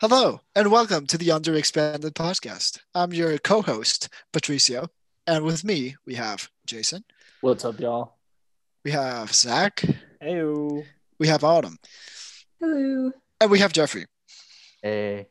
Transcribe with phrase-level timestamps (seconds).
[0.00, 2.78] Hello, and welcome to the Under Underexpanded podcast.
[2.94, 4.86] I'm your co host, Patricio,
[5.26, 7.02] and with me, we have Jason,
[7.40, 8.14] What's up, y'all?
[8.84, 9.82] we have Zach,
[10.22, 10.84] Heyo.
[11.18, 11.78] we have Autumn,
[12.60, 13.10] Hello.
[13.40, 14.06] and we have Jeffrey.
[14.82, 15.26] Hey.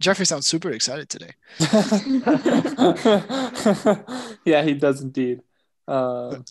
[0.00, 1.32] Jeffrey sounds super excited today.
[4.46, 5.42] yeah, he does indeed.
[5.86, 6.46] Um,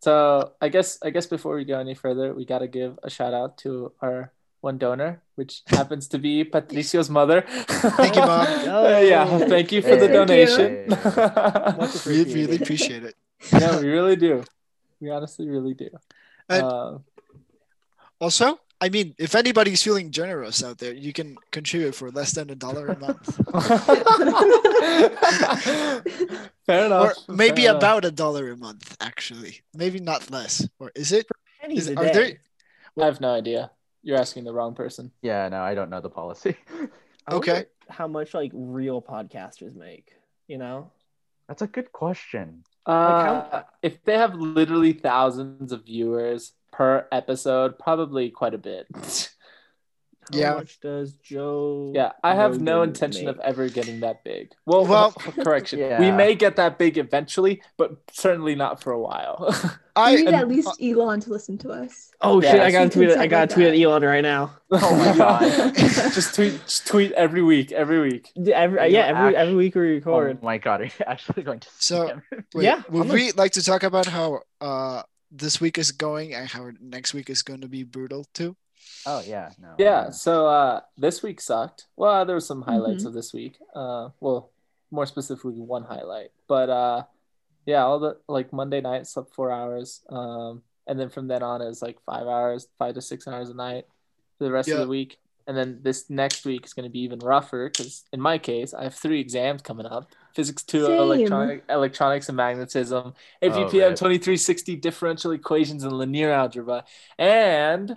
[0.00, 3.10] so I guess I guess before we go any further, we got to give a
[3.10, 7.42] shout out to our one donor, which happens to be Patricio's mother.
[7.46, 8.46] Thank you, Mom.
[8.66, 10.12] Uh, yeah, thank you for the Hey.
[10.12, 10.88] donation.
[11.78, 13.14] Much We really appreciate it.
[13.52, 14.44] yeah, we really do.
[15.00, 15.90] We honestly really do.
[16.48, 16.98] Uh,
[18.20, 22.48] Also, I mean, if anybody's feeling generous out there, you can contribute for less than
[22.50, 23.24] a dollar a month.
[26.66, 27.12] fair enough.
[27.28, 27.80] or maybe fair enough.
[27.82, 29.60] about a dollar a month, actually.
[29.74, 30.66] Maybe not less.
[30.78, 31.26] Or is it?
[31.60, 32.38] Pennies Is, a are day.
[32.96, 33.70] there I have no idea.
[34.06, 35.10] You're asking the wrong person.
[35.20, 36.56] Yeah, no, I don't know the policy.
[37.28, 37.64] Okay.
[37.88, 40.12] How much like real podcasters make?
[40.46, 40.92] You know.
[41.48, 42.62] That's a good question.
[42.86, 48.86] Uh, if they have literally thousands of viewers per episode, probably quite a bit.
[50.32, 50.54] How Yeah.
[50.54, 51.92] much does Joe?
[51.94, 54.50] yeah, I have no Rogan intention of ever getting that big.
[54.66, 55.12] Well, Well-
[55.44, 55.78] correction.
[56.00, 59.54] We may get that big eventually, but certainly not for a while.
[59.96, 62.10] We I need and- at least Elon to listen to us.
[62.20, 62.60] Oh Yeah, shit!
[62.60, 63.10] I got to tweet.
[63.16, 64.52] I got to tweet at Elon right now.
[64.70, 65.74] Oh my god.
[65.74, 68.30] just tweet, just tweet every week, every week.
[68.34, 70.36] Yeah, Every, Are yeah, every act- every week we record.
[70.42, 72.20] oh my god, are you actually going to So-
[72.54, 76.46] Wait, Yeah, Would we like to talk about how uh this week is going and
[76.46, 78.54] how next week is going to be brutal too?
[79.06, 79.74] Oh yeah, no.
[79.78, 80.06] Yeah.
[80.06, 81.86] um, So uh, this week sucked.
[81.96, 83.06] Well, there were some highlights Mhm.
[83.06, 83.58] of this week.
[83.74, 84.50] Uh, well,
[84.90, 86.30] more specifically, one highlight.
[86.48, 87.04] But uh,
[87.66, 91.62] yeah, all the like Monday night slept four hours, um, and then from then on
[91.62, 93.86] it was like five hours, five to six hours a night
[94.38, 95.18] for the rest of the week.
[95.48, 98.74] And then this next week is going to be even rougher because in my case,
[98.74, 100.98] I have three exams coming up: physics two, Same.
[100.98, 103.96] electronic, electronics and magnetism, APPM rip.
[103.96, 106.84] twenty three sixty differential equations and linear algebra,
[107.16, 107.96] and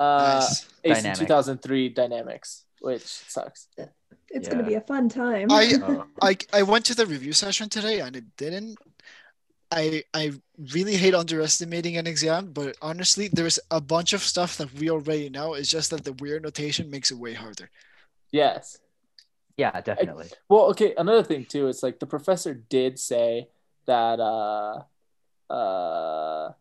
[0.00, 0.66] uh, Nice.
[0.84, 1.18] AC Dynamics.
[1.20, 3.68] 2003 Dynamics, which sucks.
[4.30, 5.50] It's gonna be a fun time.
[5.50, 8.78] I- oh, I I went to the review session today and it didn't.
[9.72, 10.32] I I
[10.72, 15.28] really hate underestimating an exam, but honestly, there's a bunch of stuff that we already
[15.30, 15.54] know.
[15.54, 17.70] It's just that the weird notation makes it way harder.
[18.32, 18.78] Yes.
[19.56, 20.30] yeah, definitely.
[20.48, 20.94] Well, okay.
[20.96, 23.48] Another thing too, it's like the professor did say
[23.86, 24.82] that uh,
[25.52, 26.52] uh,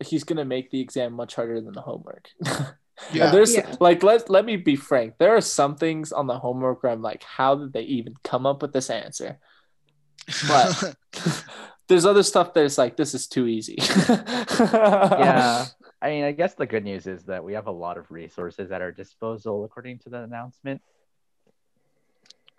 [0.00, 2.28] he's gonna make the exam much harder than the homework.
[3.12, 3.24] Yeah.
[3.24, 3.74] And there's Yeah.
[3.80, 5.14] like let let me be frank.
[5.18, 8.46] There are some things on the homework where I'm like, how did they even come
[8.46, 9.40] up with this answer?
[10.46, 10.94] But
[11.88, 13.78] there's other stuff that's like, this is too easy.
[14.58, 15.66] yeah.
[16.00, 18.70] I mean, I guess the good news is that we have a lot of resources
[18.70, 20.80] at our disposal according to the announcement.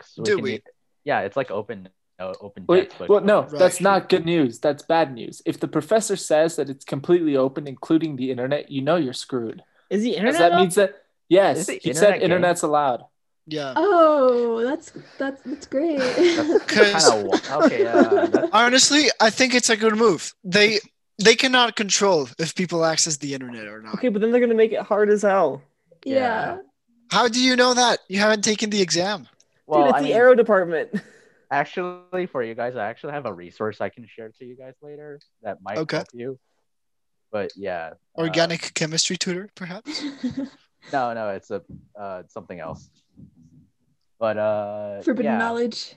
[0.03, 0.51] So Do can we?
[0.53, 0.59] u-
[1.05, 1.87] yeah, it's like open
[2.17, 3.09] Uh, open Wait, textbook.
[3.09, 3.51] well, no, Right.
[3.59, 4.59] that's not good news.
[4.59, 5.41] That's bad news.
[5.45, 9.61] If the professor says that it's completely open, including the internet, you know you're screwed.
[9.89, 10.39] Is the 'Cause internet?
[10.39, 10.59] that up?
[10.59, 10.95] means that
[11.27, 12.25] yes, he internet said gay?
[12.25, 13.03] internet's allowed.
[13.47, 13.73] yeah.
[13.75, 15.99] oh, that's that's that's great.
[15.99, 17.83] That's Cause- kind of okay.
[17.83, 20.33] Yeah, that's, Honestly, I think it's a good move.
[20.45, 20.79] They
[21.21, 23.95] they cannot control if people access the internet or not.
[23.95, 25.61] Okay, but then they're gonna make it hard as hell.
[26.05, 26.59] yeah.
[27.11, 27.99] How do you know that?
[28.07, 29.27] You haven't taken the exam.
[29.67, 30.89] well, Dude, it's I the mean, aero department.
[31.55, 34.73] actually for you guys, I actually have a resource I can share to you guys
[34.81, 35.97] later that might Okay.
[35.97, 36.39] help you.
[37.31, 40.03] But yeah, uh, Organic chemistry tutor, perhaps?
[40.93, 41.61] no, no, it's a
[41.99, 42.89] uh, something else.
[44.19, 45.95] But uh, Forbidden yeah, knowledge.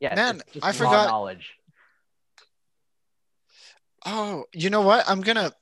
[0.00, 1.54] Yeah, Man, I forgot- knowledge.
[4.06, 5.04] Oh, you know what?
[5.08, 5.52] I'm gonna.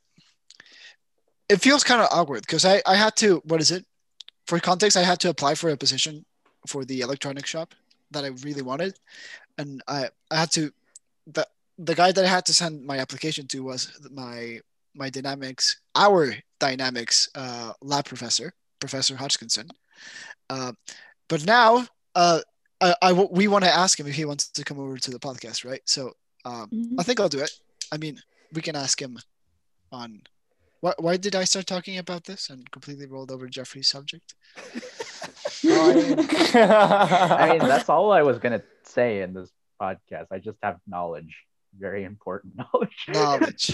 [1.49, 3.41] It feels kind of awkward because I I had to.
[3.45, 3.85] What is it?
[4.47, 6.25] For context, I had to apply for a position
[6.67, 7.75] for the electronic shop
[8.11, 8.97] that I really wanted,
[9.57, 10.71] and I I had to.
[11.27, 11.45] The
[11.77, 14.59] the guy that I had to send my application to was my
[14.95, 19.67] my dynamics our dynamics uh, lab professor Professor Hodgkinson,
[20.49, 20.73] uh,
[21.27, 21.85] but now
[22.15, 22.39] uh
[22.81, 25.19] I, I we want to ask him if he wants to come over to the
[25.19, 25.81] podcast, right?
[25.85, 26.13] So
[26.45, 26.95] um, Mhm.
[26.99, 27.51] I think I'll do it.
[27.91, 28.21] I mean,
[28.53, 29.19] we can ask him
[29.91, 30.21] on
[30.81, 34.33] why, why did I start talking about this and completely rolled over Jeffrey's subject?
[35.65, 39.51] I mean, that's all I was gonna say in this
[39.81, 40.27] podcast.
[40.31, 41.45] I just have knowledge,
[41.77, 43.05] very important knowledge.
[43.09, 43.71] Knowledge.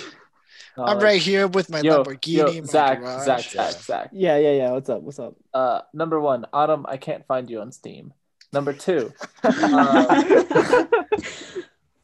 [0.78, 3.26] No, I'm right here with my Yo, Lamborghini, yo, my Zach, garage.
[3.26, 3.72] Zach, yeah.
[3.72, 4.10] Zach, Zach.
[4.14, 4.72] yeah, yeah, yeah.
[4.72, 5.02] What's up?
[5.02, 5.36] What's up?
[5.54, 8.14] Uh, number one, Autumn, I can't find you on Steam.
[8.54, 9.12] Number two,
[9.44, 10.86] Uh,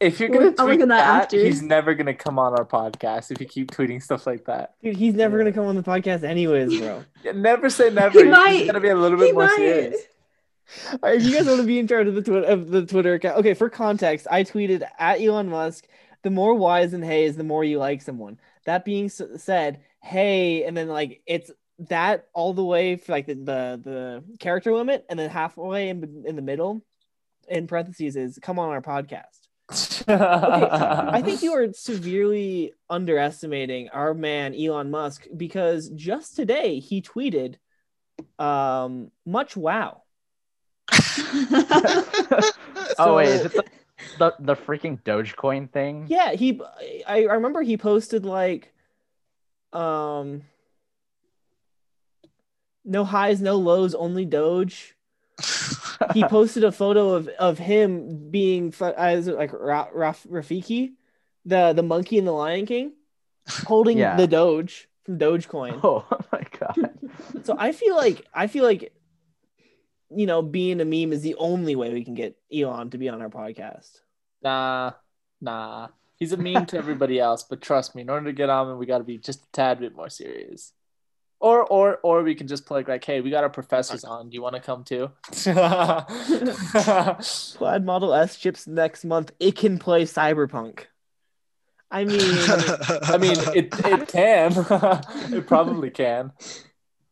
[0.02, 1.36] If you're gonna tweet at that that, after.
[1.38, 4.74] he's never gonna come on our podcast if you keep tweeting stuff like that.
[4.82, 7.04] Dude, he's never gonna come on the podcast anyways, bro.
[7.24, 8.18] Yeah, never say never.
[8.18, 8.66] He He's might.
[8.66, 9.56] gotta be a little bit He more might.
[9.56, 9.96] serious.
[10.92, 12.84] All right, if you guys want to be in charge of the Twitter of the
[12.86, 13.54] Twitter account, okay.
[13.54, 15.86] For context, I tweeted at Elon Musk:
[16.22, 20.76] "The more whys than hays, the more you like someone." That being said, hey, and
[20.76, 21.50] then like it's
[21.90, 26.24] that all the way for like the the, the character limit, and then halfway in,
[26.26, 26.82] in the middle,
[27.48, 29.41] in parentheses, is come on our podcast.
[30.08, 37.56] I think you are severely underestimating our man Elon Musk because just today he tweeted,
[38.38, 40.02] um, much wow.
[42.98, 43.64] oh wait, is it the,
[44.18, 46.06] the the freaking Dogecoin thing?
[46.08, 46.60] Yeah, he
[47.06, 48.72] I, I remember he posted like
[49.72, 50.42] um
[52.84, 54.96] no highs, no lows, only Doge.
[56.14, 60.92] He posted a photo of of him being as uh, like Ra- Raf- Rafiki,
[61.44, 62.92] the the monkey in the Lion King,
[63.66, 64.16] holding Yeah.
[64.16, 65.80] the Doge from Dogecoin.
[65.82, 66.90] Oh, oh my god.
[67.44, 68.92] So I feel like I feel like
[70.14, 73.08] you know being a meme is the only way we can get Elon to be
[73.08, 73.90] on our podcast.
[74.42, 74.92] Nah,
[75.40, 75.88] nah.
[76.16, 78.86] He's a meme to everybody else, but trust me, in order to get on, we
[78.86, 80.72] got to be just a tad bit more serious.
[81.42, 84.30] Or, or, or we can just plug like, hey, we got our professors on.
[84.30, 85.10] Do you want to come too?
[87.58, 89.32] Plaid Model S ships next month.
[89.40, 90.84] It can play Cyberpunk.
[91.90, 94.52] I mean, I mean, it it can.
[95.34, 96.30] it probably can.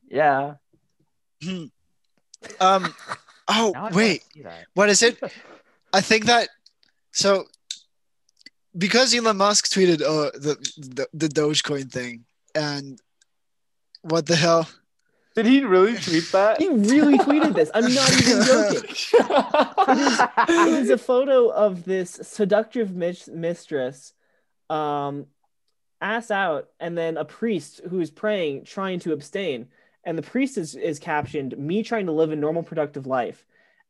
[0.08, 0.54] Yeah.
[2.60, 2.94] um.
[3.48, 4.22] Oh Now I wanna wait,
[4.74, 5.18] what is it?
[5.92, 6.48] I think that
[7.10, 7.46] so
[8.78, 12.24] because Elon Musk tweeted uh, the, the the Dogecoin thing,
[12.54, 12.98] and
[14.02, 14.68] what the hell?
[15.36, 16.58] Did he really tweet that?
[16.60, 17.70] he really tweeted this.
[17.72, 18.96] I'm not even joking.
[20.48, 24.12] It is a photo of this seductive mis- mistress,
[24.68, 25.26] um,
[26.00, 29.68] ass out, and then a priest who's praying, trying to abstain.
[30.04, 33.44] And the priest is, is captioned, "Me trying to live a normal, productive life,"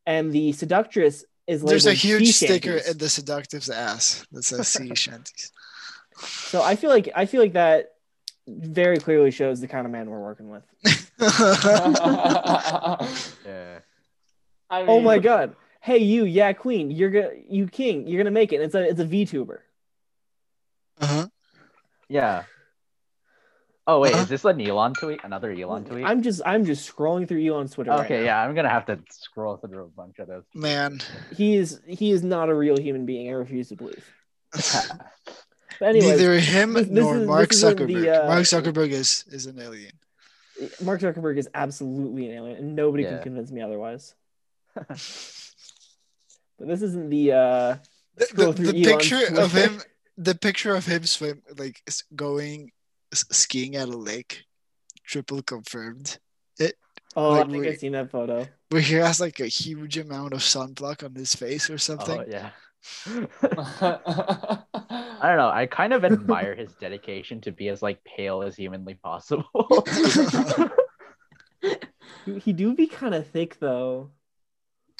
[0.06, 2.90] and the seductress is There's a huge sticker shanties.
[2.90, 5.52] in the seductive's ass that says sea shanties.
[6.18, 7.94] So I feel like I feel like that
[8.58, 10.62] very clearly shows the kind of man we're working with.
[13.46, 13.78] Yeah.
[14.70, 15.56] I Oh my god!
[15.80, 18.60] Hey, you, yeah, queen, you're gonna, you king, you're gonna make it.
[18.60, 19.58] It's a, it's a VTuber.
[21.00, 21.26] uh-huh.
[22.08, 22.44] Yeah.
[23.86, 24.22] Oh wait, Uh-huh.
[24.22, 25.20] is this an Elon tweet?
[25.24, 26.04] Another Elon tweet?
[26.04, 27.90] I'm just, I'm just scrolling through Elon's Twitter.
[27.90, 28.24] right okay, now.
[28.24, 30.44] yeah, I'm gonna have to scroll through a bunch of those.
[30.54, 31.00] Man,
[31.36, 33.28] He is, he is not a real human being.
[33.28, 34.04] I refuse to believe.
[35.80, 38.22] But anyways, neither him this- this nor is- Mark this isn't the, Zuckerberg.
[38.24, 39.92] uh, Mark Zuckerberg is is an alien.
[40.82, 43.14] Mark Zuckerberg is absolutely an alien, and nobody Yeah.
[43.14, 44.14] can convince me otherwise.
[46.58, 47.76] But this isn't the uh
[48.16, 49.80] The, the, the Elon's picture of him,
[50.18, 51.82] the picture of him swim like
[52.14, 52.72] going
[53.14, 54.44] skiing at a lake,
[55.06, 56.18] triple confirmed.
[56.58, 56.76] It.
[57.16, 58.46] oh, like, I think I've seen that photo.
[58.68, 62.20] Where he has like a huge amount of sunblock on his face or something.
[62.20, 62.50] Oh yeah.
[63.06, 64.68] I
[65.22, 65.50] don't know.
[65.50, 69.84] I kind of admire his dedication to be as like pale as humanly possible.
[72.24, 74.10] He, he do be kind of thick though.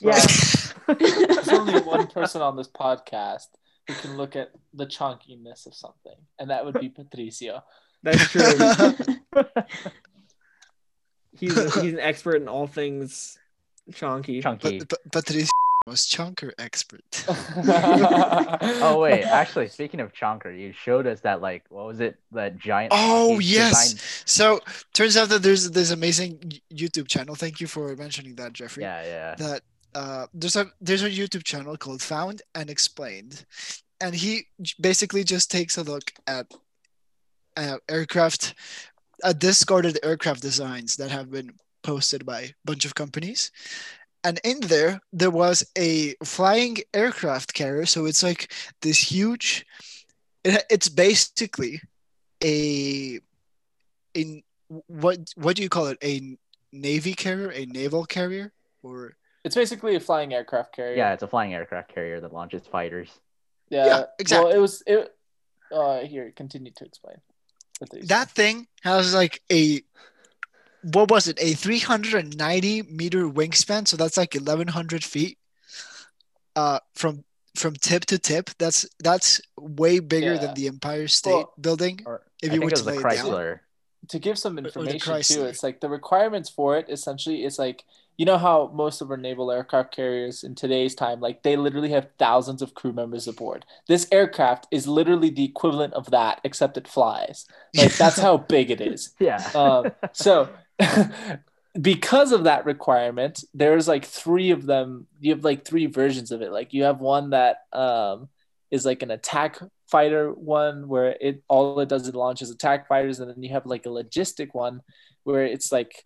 [0.00, 0.12] Yeah.
[0.86, 3.48] There's only one person on this podcast
[3.86, 7.62] who can look at the chunkiness of something, and that would be Patricio.
[8.02, 8.42] That's true.
[11.32, 13.38] he's he's an expert in all things
[13.92, 14.42] chonky.
[14.42, 14.78] Chunky.
[14.78, 15.50] but, but Patricio
[15.86, 17.24] was chunker expert.
[18.82, 22.18] Oh wait, actually, speaking of chunker, you showed us that like what was it?
[22.32, 22.92] That giant.
[22.94, 23.92] Oh, monkey yes.
[23.92, 24.60] design- So
[24.92, 27.34] turns out that there's this amazing YouTube channel.
[27.34, 28.82] Thank you for mentioning that, Jeffrey.
[28.84, 29.34] Yeah, yeah.
[29.36, 29.62] That
[29.94, 33.44] uh, there's a there's a YouTube channel called Found and Explained,
[34.00, 34.46] and he
[34.80, 36.52] basically just takes a look at
[37.56, 38.54] uh, aircraft,
[39.24, 43.50] uh, discarded aircraft designs that have been posted by a bunch of companies.
[44.22, 47.86] And in there, there was a flying aircraft carrier.
[47.86, 49.64] So it's like this huge.
[50.44, 51.80] It, it's basically
[52.42, 53.20] a
[54.14, 54.42] in
[54.86, 55.98] what what do you call it?
[56.02, 56.36] A
[56.72, 60.96] navy carrier, a naval carrier, or It's basically a flying aircraft carrier.
[60.96, 63.08] Yeah, it's a flying aircraft carrier that launches fighters.
[63.68, 64.46] yeah, Yeah, exactly.
[64.46, 65.14] Well, it was it.
[65.72, 67.16] Uh, here, continue to explain.
[68.08, 69.82] That thing has like a
[70.82, 71.38] what was it?
[71.40, 73.86] A 390 meter wingspan.
[73.86, 75.38] So that's like 1100 feet.
[76.56, 77.24] Uh, from
[77.56, 78.50] from tip to tip.
[78.58, 80.38] That's that's way bigger Yeah.
[80.40, 82.00] than the Empire State Well, Building.
[82.06, 83.26] Or If I you think were it to was a lay it down.
[83.26, 83.60] Chrysler.
[84.08, 87.84] to give some information too, it's like the requirements for it essentially is like
[88.16, 91.90] you know how most of our naval aircraft carriers in today's time, like they literally
[91.90, 93.64] have thousands of crew members aboard.
[93.88, 97.46] This aircraft is literally the equivalent of that, except it flies.
[97.74, 99.14] Like that's how big it is.
[99.18, 99.42] Yeah.
[99.54, 100.50] Um, so
[101.80, 105.06] because of that requirement, there's like three of them.
[105.20, 106.52] You have like three versions of it.
[106.52, 108.28] Like you have one that um,
[108.70, 109.58] is like an attack
[109.88, 113.66] fighter one where it all it does is launches attack fighters, and then you have
[113.66, 114.82] like a logistic one
[115.24, 116.02] where it's like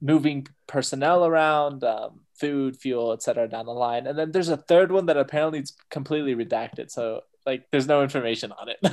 [0.00, 3.48] moving personnel around, um, food, fuel, etc.
[3.48, 4.06] down the line.
[4.06, 6.90] And then there's a third one that apparently it's completely redacted.
[6.90, 8.78] So like there's no information on it.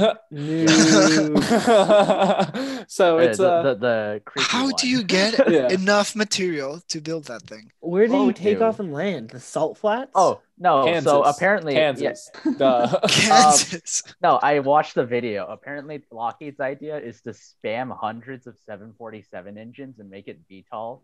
[2.88, 4.74] So it's the, uh, the, the creepy How one.
[4.78, 5.70] do you get Yeah.
[5.72, 7.72] enough material to build that thing?
[7.80, 9.30] Where do What you would take you- off and land?
[9.32, 10.12] The salt flats?
[10.16, 10.86] Oh no!
[10.86, 11.12] Kansas.
[11.12, 12.30] So apparently, yeah, Kansas.
[12.58, 13.00] Duh.
[13.10, 14.04] Kansas.
[14.22, 15.46] no, I watched the video.
[15.48, 21.02] Apparently, Lockheed's idea is to spam hundreds of 747 engines and make it VTOL.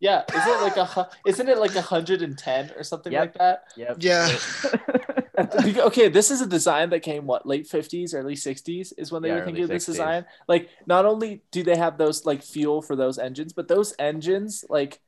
[0.00, 3.20] Yeah, isn't it like a isn't it like a hundred and ten or something Yep.
[3.20, 3.64] like that?
[3.76, 3.96] Yep.
[4.00, 4.36] Yeah.
[5.38, 9.28] Okay, this is a design that came what late fifties, early sixties is when they
[9.28, 9.86] Yeah, were thinking of this 60s.
[9.92, 10.24] design.
[10.48, 14.64] Like, not only do they have those like fuel for those engines, but those engines,
[14.70, 14.98] like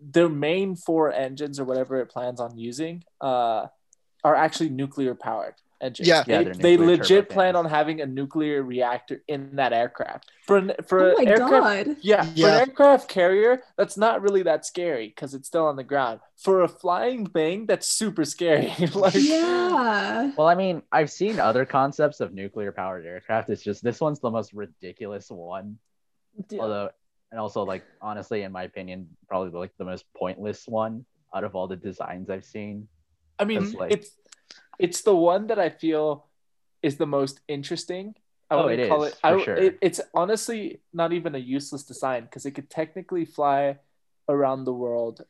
[0.00, 3.66] their main four engines or whatever it plans on using, uh,
[4.24, 6.08] are actually nuclear powered engines.
[6.08, 6.24] Yeah.
[6.26, 10.56] Yeah, they, they're they legit plan on having a nuclear reactor in that aircraft for
[10.58, 11.86] an, for Oh an aircraft.
[11.86, 11.96] god.
[12.00, 15.84] Yeah, for an aircraft carrier, that's not really that scary because it's still on the
[15.84, 16.20] ground.
[16.36, 18.72] For a flying thing, that's super scary.
[18.94, 20.32] like, Yeah.
[20.36, 23.50] Well, I mean, I've seen other concepts of nuclear powered aircraft.
[23.50, 25.78] It's just this one's the most ridiculous one.
[26.48, 26.90] D- Although,
[27.30, 31.04] and also, like, honestly, in my opinion, probably like the most pointless one
[31.34, 32.88] out of all the designs I've seen.
[33.38, 34.10] I mean, That's like- it's
[34.78, 36.26] it's the one that I feel
[36.82, 38.14] is the most interesting.
[38.50, 39.18] I Oh, wouldn't it call is, it.
[39.24, 39.56] I, for sure.
[39.56, 43.78] it, it's honestly not even a useless design because it could technically fly
[44.28, 45.24] around the world.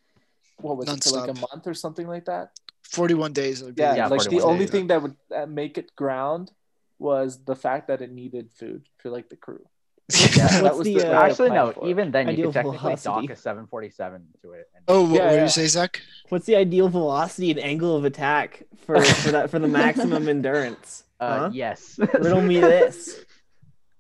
[0.59, 2.51] What was it for like a month or something like that?
[2.83, 3.63] 41 days.
[3.63, 3.95] I Yeah.
[3.95, 4.71] Yeah, like the only days.
[4.71, 6.53] thing that would uh, make it ground
[6.99, 9.65] was the fact that it needed food for like the crew.
[10.09, 11.73] Yeah, that was the, the, uh, Actually, no.
[11.73, 11.89] for.
[11.89, 14.69] Even then, you Ideal could technically dock a 747 to it.
[14.75, 16.01] And Oh, what, Yeah, what did you say, Zach?
[16.29, 21.03] What's the ideal velocity and angle of attack for, for that for the maximum endurance?
[21.19, 21.51] uh, Huh?
[21.53, 21.99] yes.
[21.99, 23.25] Riddle me this.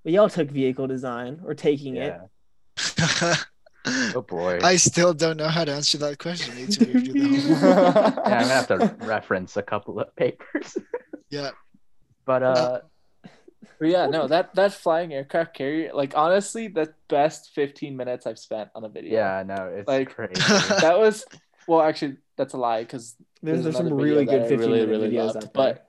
[0.05, 2.15] Well, y'all took vehicle design or taking it.
[4.17, 4.59] Oh boy.
[4.65, 6.55] I still don't know how to answer that question.
[6.57, 10.77] I need to review the yeah, I'm gonna have to reference a couple of papers.
[11.31, 11.51] Yeah.
[12.25, 12.81] But uh,
[13.79, 18.39] But yeah, no, that that flying aircraft carrier, like honestly, the best 15 minutes I've
[18.39, 19.13] spent on a video.
[19.15, 20.33] yeah, no, it's Like- crazy.
[20.81, 21.25] that was
[21.69, 25.11] well, actually, that's a lie because There's, there's some really good 15 really, minute really
[25.11, 25.53] videos loved, out.
[25.53, 25.89] But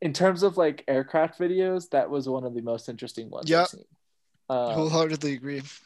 [0.00, 3.62] in terms of like aircraft videos, that was one of the most interesting ones Yeah,
[3.62, 3.80] I've.
[4.50, 5.58] Um, Wholeheartedly agree.
[5.58, 5.78] it's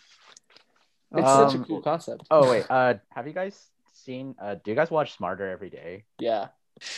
[1.13, 2.27] such a Um, cool concept.
[2.31, 4.35] oh wait, uh, have you guys seen?
[4.41, 6.05] Uh, do you guys watch Smarter every day?
[6.19, 6.49] Yeah.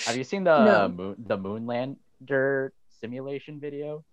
[0.07, 0.89] Have you seen the No.
[0.89, 4.05] moon the Moonlander simulation video?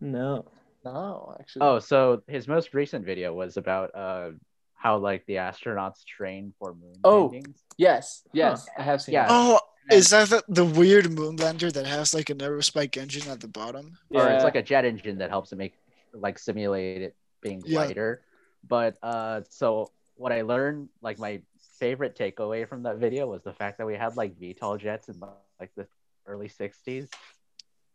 [0.00, 0.44] no.
[0.84, 1.62] No, actually.
[1.62, 4.32] Oh, so his most recent video was about uh
[4.74, 7.22] how like the astronauts train for moon Oh.
[7.30, 7.64] landings.
[7.78, 9.14] yes, yes, I have seen.
[9.14, 9.28] Yeah.
[9.28, 9.32] that.
[9.32, 9.60] Oh,
[9.90, 13.96] is that the, the weird moonlander that has like a aerospike engine at the bottom?
[14.10, 14.34] Or Yeah.
[14.34, 15.72] it's like a jet engine that helps it make
[16.12, 17.78] like simulate it being Yeah.
[17.78, 18.20] lighter.
[18.68, 21.40] But uh so what I learned, like my
[21.80, 25.18] favorite takeaway from that video was the fact that we had like VTOL jets in
[25.58, 25.86] like the
[26.26, 27.08] early 60s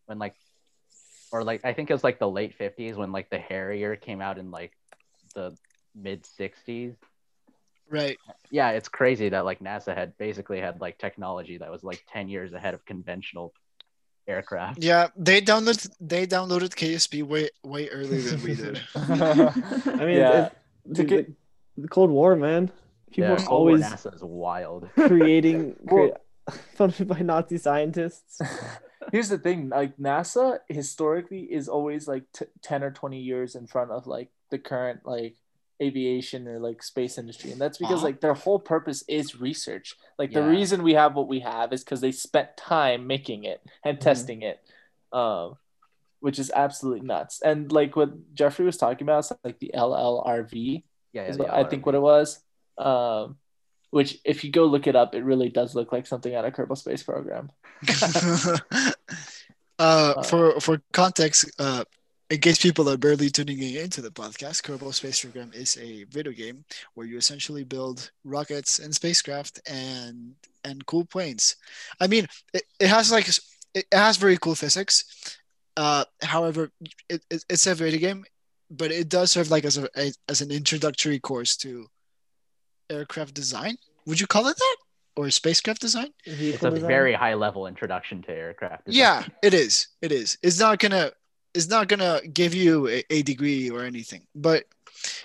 [0.10, 0.34] when like
[1.32, 4.20] or like I think it was like the late 50s when like the Harrier came
[4.20, 4.72] out in like
[5.36, 5.56] the
[5.96, 6.96] mid 60s.
[7.90, 8.18] Right.
[8.52, 12.28] Yeah, it's crazy that like NASA had basically had like technology that was like 10
[12.28, 13.54] years ahead of conventional
[14.28, 14.84] aircraft.
[14.84, 18.82] Yeah, they downloaded they downloaded KSP way way earlier than we did.
[18.96, 20.50] I mean, Yeah.
[20.88, 21.36] it's, To dude,
[21.78, 22.72] the, the Cold War, man.
[23.12, 24.90] People Yeah, are Cold War always NASA is wild.
[24.96, 26.18] creating, Well-
[26.76, 28.40] funded by Nazi scientists.
[29.12, 33.66] Here's the thing, like NASA historically is always like t- 10 or 20 years in
[33.68, 35.36] front of like the current like
[35.82, 37.52] aviation or like space industry.
[37.52, 38.06] And that's because Uh-huh.
[38.06, 39.96] like their whole purpose is research.
[40.18, 43.62] Like the reason we have what we have is because they spent time making it
[43.84, 44.02] and Mhm.
[44.02, 44.60] testing it.
[45.12, 45.56] Um
[46.22, 47.42] which is absolutely nuts.
[47.42, 51.64] And like what Jeffrey was talking about, like the LLRV Yeah, yeah is what I
[51.64, 52.44] think what it was.
[52.78, 53.38] Um
[53.92, 56.54] which if you go look it up, it really does look like something out of
[56.54, 57.52] Kerbal Space Program.
[59.80, 61.84] uh, for for context, uh,
[62.30, 66.04] in case people are barely tuning in into the podcast, Kerbal Space Program is a
[66.06, 71.56] video game where you essentially build rockets and spacecraft and and cool planes.
[72.00, 73.28] I mean, it, it has like
[73.74, 75.38] it has very cool physics.
[75.78, 76.72] Uh, however,
[77.10, 78.26] it, it, it's a video game.
[78.70, 79.90] but it does serve like as a
[80.28, 81.88] as an introductory course to
[82.90, 83.78] aircraft design.
[84.06, 84.76] Would you call it that,
[85.16, 86.10] or spacecraft design?
[86.26, 86.88] It's a design?
[86.88, 88.86] very high level introduction to aircraft.
[88.86, 89.00] design.
[89.00, 89.88] Yeah, it is.
[90.02, 90.38] It is.
[90.42, 91.12] It's not gonna.
[91.54, 94.66] It's not gonna give you a, a degree or anything, but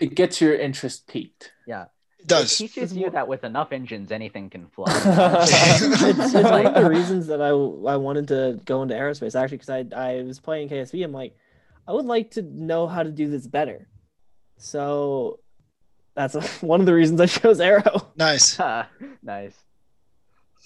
[0.00, 1.52] It gets your interest peaked.
[1.66, 1.86] Yeah.
[2.18, 2.52] it does.
[2.60, 4.86] It teaches you that with enough engines, anything can fly.
[5.04, 9.34] it's, it's one like- of the reasons that I I wanted to go into aerospace
[9.40, 11.04] actually because I I was playing KSP.
[11.04, 11.36] I'm like,
[11.86, 13.88] I would like to know how to do this better.
[14.56, 15.40] So
[16.14, 18.08] that's one of the reasons I chose aero.
[18.16, 18.58] Nice.
[19.22, 19.54] nice.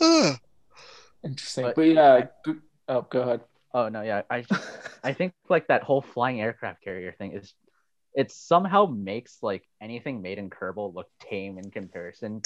[0.01, 0.39] Ah,
[1.25, 1.65] Interesting.
[1.65, 2.57] But- But, yeah, go-
[2.89, 3.41] oh, go ahead.
[3.75, 4.23] Oh no, yeah.
[4.31, 4.45] I
[5.05, 7.53] I think like that whole flying aircraft carrier thing is
[8.15, 12.41] it somehow makes like anything made in Kerbal look tame in comparison.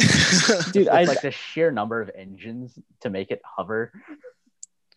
[0.72, 3.92] Dude, I like the sheer number of engines to make it hover.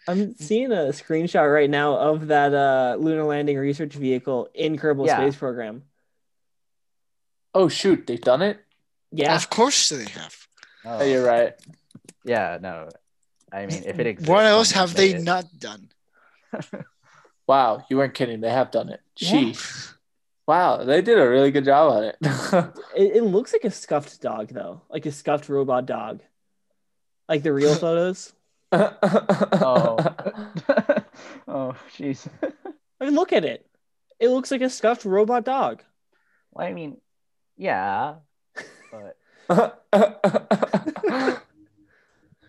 [0.08, 5.06] I'm seeing a screenshot right now of that uh, lunar landing research vehicle in Kerbal
[5.08, 5.18] Yeah.
[5.18, 5.84] Space Program.
[7.56, 8.60] Oh shoot, they've done it.
[9.12, 10.36] Yeah, Of course they have.
[10.86, 11.54] Oh, Oh, you're right.
[12.24, 12.90] Yeah, no.
[13.52, 15.24] I mean, if it exists, What else have they it.
[15.24, 15.90] not done?
[17.48, 18.42] Wow, you weren't kidding.
[18.42, 19.02] They have done it.
[19.18, 19.54] Yeah.
[20.48, 22.18] Wow, they did a really good job on it.
[22.98, 26.22] it, it looks like a scuffed dog though, like a scuffed robot dog,
[27.30, 28.34] like the real photos.
[28.72, 28.98] Oh.
[29.54, 29.98] Oh.
[31.48, 32.28] oh, jeez.
[33.00, 33.66] I mean, look at it.
[34.20, 35.84] It looks like a scuffed robot dog.
[36.52, 36.98] Well, I mean,
[37.58, 38.16] yeah,
[38.92, 39.18] but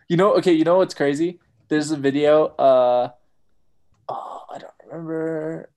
[0.08, 1.40] you know, okay, you know what's crazy?
[1.68, 2.46] There's a video.
[2.56, 3.10] Uh,
[4.08, 5.70] oh, I don't remember.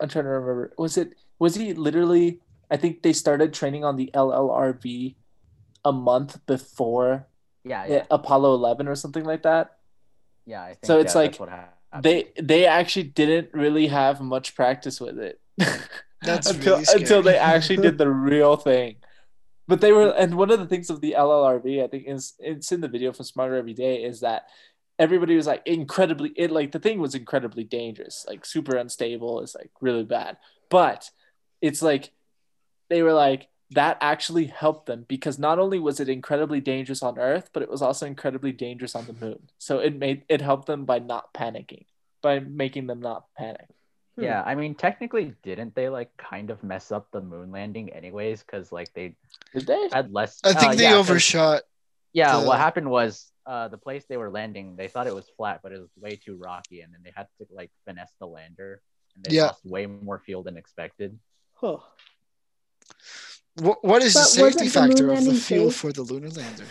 [0.00, 0.72] I'm trying to remember.
[0.78, 1.14] Was it?
[1.38, 2.40] Was he literally?
[2.70, 5.14] I think they started training on the LLRV
[5.84, 7.26] a month before
[7.64, 9.78] yeah, yeah, Apollo 11 or something like that.
[10.46, 10.62] yeah.
[10.62, 11.72] I think So it's yeah, like that's what happened.
[12.02, 15.40] They they actually didn't really have much practice with it.
[16.22, 18.96] That's until really until they actually did the real thing.
[19.68, 22.70] But they were, and one of the things of the LLRV, I think, is it's
[22.70, 24.46] in the video from Smarter Every Day, is that
[24.98, 29.54] everybody was like incredibly, it like the thing was incredibly dangerous, like super unstable, it's
[29.54, 30.36] like really bad.
[30.70, 31.10] But
[31.60, 32.12] it's like
[32.88, 37.18] they were like that actually helped them because not only was it incredibly dangerous on
[37.18, 39.50] Earth, but it was also incredibly dangerous on the moon.
[39.58, 41.86] So it made it helped them by not panicking,
[42.22, 43.68] by making them not panic.
[44.16, 44.22] Hmm.
[44.24, 48.42] Yeah, I mean, technically, didn't they like kind of mess up the moon landing anyways?
[48.42, 49.14] Because like they
[49.54, 49.88] Did they?
[49.92, 50.40] had less.
[50.44, 51.62] I think uh, they yeah, 'cause- overshot.
[52.12, 55.28] Yeah, the- what happened was uh, the place they were landing, they thought it was
[55.36, 58.26] flat, but it was way too rocky, and then they had to like finesse the
[58.26, 58.80] lander,
[59.14, 59.46] and they Yeah.
[59.48, 61.18] lost way more fuel than expected.
[61.54, 61.76] Huh.
[63.56, 65.80] What, what is the safety wasn't the factor of the fuel safe?
[65.80, 66.64] for the lunar lander?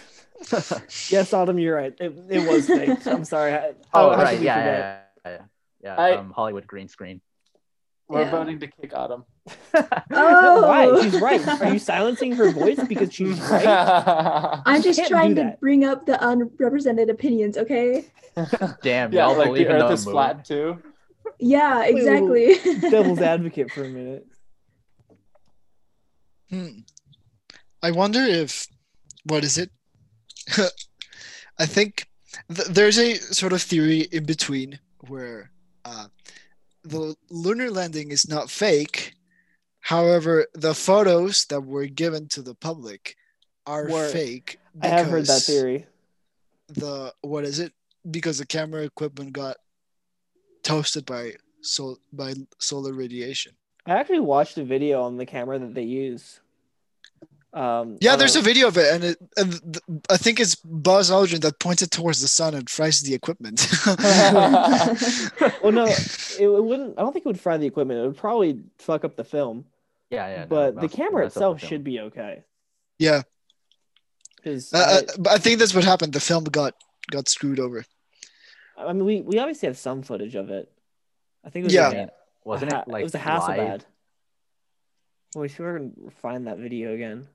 [1.10, 1.94] Yes, Autumn, you're right.
[2.00, 3.06] It, it was fake.
[3.08, 3.54] I'm sorry.
[3.54, 5.42] I, oh, how right, we yeah, yeah, yeah,
[5.82, 5.96] yeah.
[5.96, 7.22] I- um, Hollywood green screen.
[8.08, 8.32] We're Yeah.
[8.32, 9.26] voting to kick Autumn.
[10.12, 10.68] Oh.
[10.68, 11.02] Why?
[11.04, 11.46] She's right.
[11.62, 13.66] Are you silencing her voice because she's right?
[14.66, 18.06] I'm You just trying to bring up the unrepresented opinions, okay?
[18.84, 20.82] Damn, yeah, y'all like believe the Earth is flat too.
[21.40, 22.90] Yeah, Wait, wait, exactly.
[22.90, 24.26] Devil's advocate for a minute.
[26.50, 26.68] Hmm.
[27.82, 28.68] I wonder if
[29.26, 29.70] what is it?
[31.60, 32.06] I think
[32.54, 35.52] th- there's a sort of theory in between where
[35.84, 36.08] uh,
[36.86, 39.14] the lunar landing is not fake.
[39.82, 43.16] However, the photos that were given to the public
[43.66, 44.60] are Were- fake.
[44.82, 45.88] I have heard that theory.
[46.68, 47.74] The what is it?
[48.10, 49.58] Because the camera equipment got
[50.64, 53.54] toasted by sol- by solar radiation.
[53.86, 56.40] I actually watched a video on the camera that they use.
[57.56, 60.56] Um, Yeah, on there's a video of it, and it, and th- I think it's
[60.56, 63.66] Buzz Aldrin that points it towards the sun and fries the equipment.
[65.64, 66.98] Well, no, it, it wouldn't.
[67.00, 68.00] I don't think it would fry the equipment.
[68.00, 69.66] It would probably fuck up the film.
[70.12, 70.40] Yeah, yeah.
[70.42, 72.44] no, but the camera mess up the itself should be okay.
[73.00, 73.24] yeah,
[74.44, 76.14] 'Cause uh, uh, but I think that's what happened.
[76.14, 76.74] The film got
[77.10, 77.84] got screwed over.
[78.78, 80.72] I, I mean, we, we obviously have some footage of it.
[81.44, 81.88] I think it was Yeah.
[81.88, 82.10] like I a-
[82.44, 83.26] wasn't it like it was a live?
[83.26, 83.82] Hasselblad.
[85.34, 87.28] Well, we should find that video again.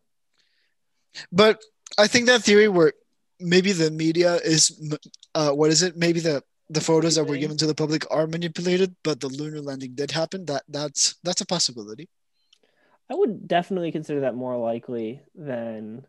[1.32, 1.60] But
[1.98, 2.92] I think that theory where
[3.40, 4.70] maybe the media is,
[5.34, 5.96] uh, what is it?
[5.96, 9.60] Maybe the the photos that were given to the public are manipulated, but the lunar
[9.60, 10.44] landing did happen.
[10.46, 12.08] That that's that's a possibility.
[13.10, 16.06] I would definitely consider that more likely than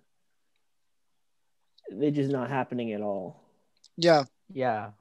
[1.90, 3.42] it just not happening at all.
[3.98, 4.92] Yeah, Yeah.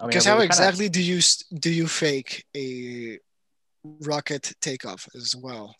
[0.00, 1.20] I mean, because we how kinda- exactly do you
[1.54, 3.20] do you fake a
[3.84, 5.76] rocket takeoff as well?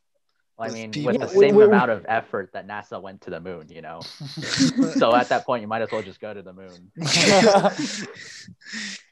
[0.57, 1.13] Well, I mean, people.
[1.13, 3.67] with the Yeah, we- same we- amount of effort that NASA went to the moon,
[3.71, 4.01] you know.
[5.01, 6.93] so at that point, you might as well just go to the moon.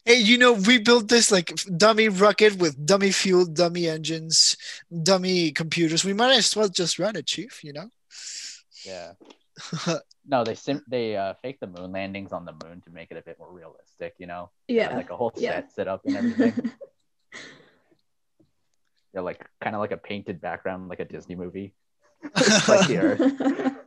[0.04, 4.56] hey, you know, we built this like dummy rocket with dummy fuel, dummy engines,
[5.02, 6.04] dummy computers.
[6.04, 7.64] We might as well just run it, Chief.
[7.64, 7.88] You know.
[8.84, 9.12] Yeah.
[10.24, 13.16] No, they sim- they uh, fake the moon landings on the moon to make it
[13.16, 14.50] a bit more realistic, you know.
[14.68, 14.94] Yeah.
[14.94, 15.56] Like a whole Yeah.
[15.56, 16.70] set set up and everything.
[19.14, 21.74] Yeah, like kind of like a painted background, like a Disney movie.
[22.68, 23.20] like the Earth.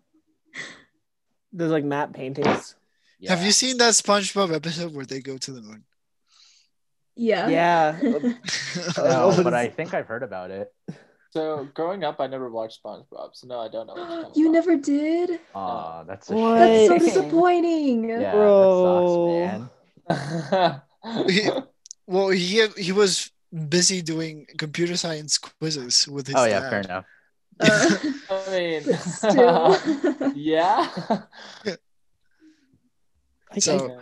[1.54, 2.76] There's like map paintings.
[3.20, 3.34] Yeah.
[3.36, 5.84] Have you seen that SpongeBob episode where they go to the moon?
[7.16, 7.48] yeah.
[7.48, 8.00] Yeah.
[8.98, 10.68] No, Oh, but I think I've heard about it.
[11.32, 13.94] so growing up, I never watched SpongeBob, so no, I don't know.
[13.94, 14.54] What you're talking you about.
[14.68, 15.40] never did?
[15.56, 18.10] Aw, that's a That's so disappointing.
[18.10, 19.70] Yeah, Bro.
[20.10, 20.82] that sucks, man.
[21.30, 21.50] He-
[22.08, 23.32] well, he he was
[23.70, 26.70] busy doing computer science quizzes with his Oh yeah, dad.
[26.70, 27.06] fair enough.
[27.60, 27.98] Uh,
[28.30, 28.84] I mean,
[29.22, 30.90] but yeah.
[33.52, 34.00] I So- think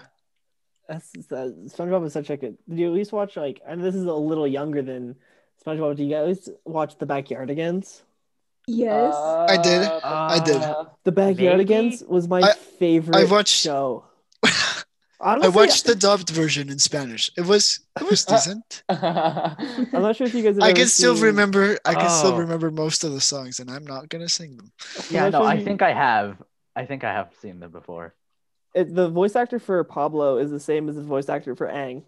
[0.87, 2.49] that's, that SpongeBob is such like a.
[2.69, 3.61] Did you at least watch like?
[3.67, 5.15] I know this is a little younger than
[5.65, 5.95] SpongeBob.
[5.95, 8.01] Do you guys watch the Backyardigans?
[8.67, 9.13] yes.
[9.15, 9.81] I did.
[10.03, 10.61] I did.
[10.61, 14.05] Uh, The Backyardigans was my I- favorite I watched- show.
[15.23, 17.31] I Honestly, watched the dubbed version in Spanish.
[17.37, 18.83] It was it was decent.
[18.89, 20.55] I'm not sure if you guys.
[20.55, 22.37] Have I ever can still seen- remember I can still Oh.
[22.39, 24.71] remember most of the songs, and I'm not gonna sing them.
[24.97, 26.41] I'm Yeah, no, I think I have.
[26.75, 28.13] I think I have seen them before.
[28.75, 32.03] it, the voice actor for Pablo is the same as the voice actor for Aang.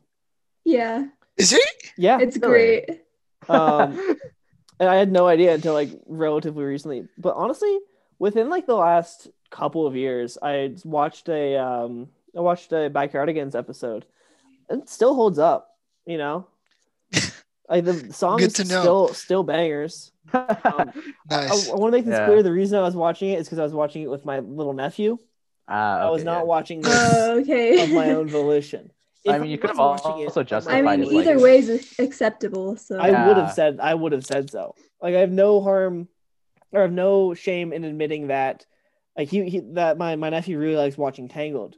[0.66, 1.06] yeah.
[1.38, 1.62] Is it?
[1.98, 2.86] Yeah, It's really?
[2.88, 3.02] great.
[3.50, 4.18] um,
[4.80, 7.08] and I had no idea until like relatively recently.
[7.18, 7.78] But honestly,
[8.20, 13.56] within like the last couple of years, I watched a um, I watched a Backyardigans
[13.56, 14.06] episode.
[14.70, 15.70] It still holds up,
[16.06, 16.48] you know.
[17.68, 18.82] Like the songs Good to know.
[18.82, 20.12] still still bangers.
[20.32, 20.46] Um,
[21.32, 21.68] Nice.
[21.68, 22.28] I, want to make this Yeah.
[22.28, 22.44] clear.
[22.44, 24.74] The reason I was watching it is because I was watching it with my little
[24.74, 25.18] nephew.
[25.68, 26.44] Ah, I was not yeah.
[26.44, 27.82] watching this Oh, okay.
[27.84, 28.92] of my own volition.
[29.28, 31.40] I mean, you could have watching it also of justified I mean, it, like- either
[31.40, 32.78] volition- way is acceptable.
[32.78, 34.76] So I would have said I would have said so.
[35.02, 36.08] Like I have no harm
[36.72, 38.68] or I have no shame in admitting that
[39.18, 41.78] like he, he that my, my nephew really likes watching Tangled.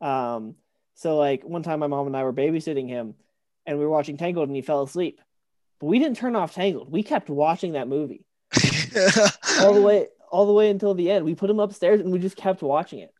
[0.00, 0.54] Um
[0.94, 3.14] so like one time my mom and I were babysitting him
[3.66, 5.20] and we were watching Tangled and he fell asleep.
[5.80, 6.90] But we didn't turn off Tangled.
[6.90, 8.24] We kept watching that movie
[9.60, 11.24] all the way all the way until the end.
[11.24, 13.12] We put him upstairs and we just kept watching it.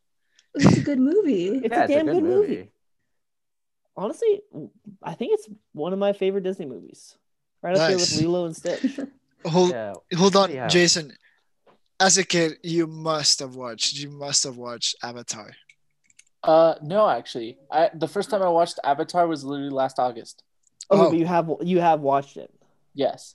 [0.55, 1.49] it's a good movie.
[1.49, 2.71] It's yeah, a damn it's a good movie.
[3.97, 4.43] Honestly,
[5.03, 7.17] I think it's one of my favorite Disney movies.
[7.63, 8.99] Right up there with Lilo and Stitch.
[9.47, 9.95] hold Yeah.
[10.17, 10.69] hold on, Yeah.
[10.69, 11.13] Jason.
[11.99, 13.95] As a kid, you must have watched.
[13.99, 15.51] You must have watched Avatar.
[16.47, 20.43] Uh, no, actually, I the first time I watched Avatar was literally last August.
[20.91, 21.11] Okay, Oh.
[21.11, 22.53] but you have you have watched it.
[22.95, 23.35] Yes,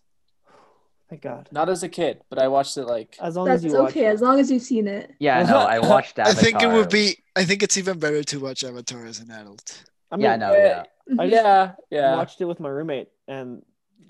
[1.09, 1.49] Thank God.
[1.51, 3.91] not as a kid, but I watched it like As long That's as you watch
[3.91, 5.13] okay as long as you've seen it.
[5.19, 6.39] Yeah, no, I watched Avatar.
[6.39, 7.17] I think it would be.
[7.35, 9.83] I think it's even better to watch Avatar as an adult.
[10.11, 10.83] I mean, Yeah, no, yeah.
[11.19, 12.15] I yeah, yeah.
[12.15, 13.61] watched it with my roommate, and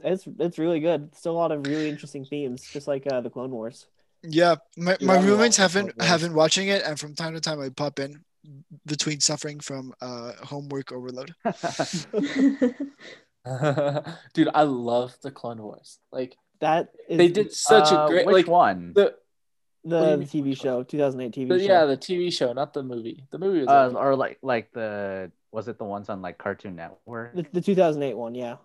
[0.04, 1.16] it's it's really good.
[1.16, 3.88] Still a lot of really interesting themes, just like uh, the Clone Wars.
[4.24, 7.70] Yeah, my, my I'm roommates haven't haven't watching it, and from time to time I
[7.70, 8.24] pop in
[8.86, 11.34] between suffering from uh, homework overload.
[14.34, 16.00] Dude, I love the Clone Wars.
[16.12, 18.94] Like That is they did such Uh, a great Which like one?
[18.94, 19.16] the,
[19.84, 21.66] the, what do you mean, TV which show, 2008 TV the show.
[21.66, 23.26] yeah the TV show, not the movie.
[23.32, 26.76] The movie was Uh, or like like the was it the ones on like Cartoon
[26.76, 27.36] Network?
[27.36, 28.58] The, the 2008 one, yeah.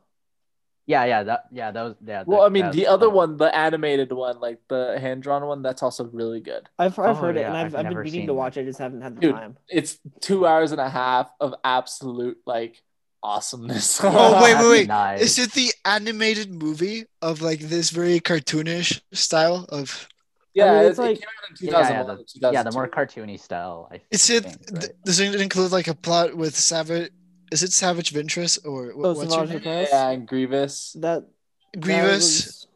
[0.88, 2.22] Yeah, yeah, that yeah, that was yeah.
[2.27, 3.14] well, that- I mean the was other fun.
[3.14, 6.68] one, the animated one, like the hand drawn one, that's also really good.
[6.79, 8.61] I've, I've Oh, heard it, and I've, I've I've been meaning to watch it.
[8.61, 9.35] I just haven't had the Dude.
[9.35, 9.57] time.
[9.68, 12.83] It's two hours and a half of absolute like
[13.22, 14.01] awesomeness.
[14.05, 14.88] Oh, wait, wait, wait.
[14.88, 15.20] Nice.
[15.22, 20.09] Is it the animated movie of like this very cartoonish style of?
[20.55, 22.72] yeah, I mean, it, it's it like- came out in Yeah, yeah, the, yeah, the
[22.72, 23.88] more cartoony style.
[23.92, 24.44] I Is it?
[24.44, 25.05] think, th- right?
[25.05, 27.11] Does it include like a plot with Savage?
[27.53, 29.87] Is it Savage Ventress or wh- Oh, what's her Savage name?
[29.91, 30.93] Yeah, and Grievous.
[30.95, 31.25] That
[31.73, 32.67] that Grievous was-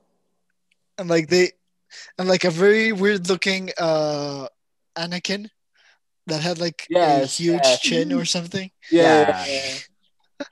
[0.98, 1.52] and like they
[2.18, 4.46] and like a very weird looking uh
[4.96, 5.48] Anakin
[6.26, 7.80] that had like a huge yes.
[7.80, 8.70] chin or something.
[8.90, 9.74] Yeah, Yeah.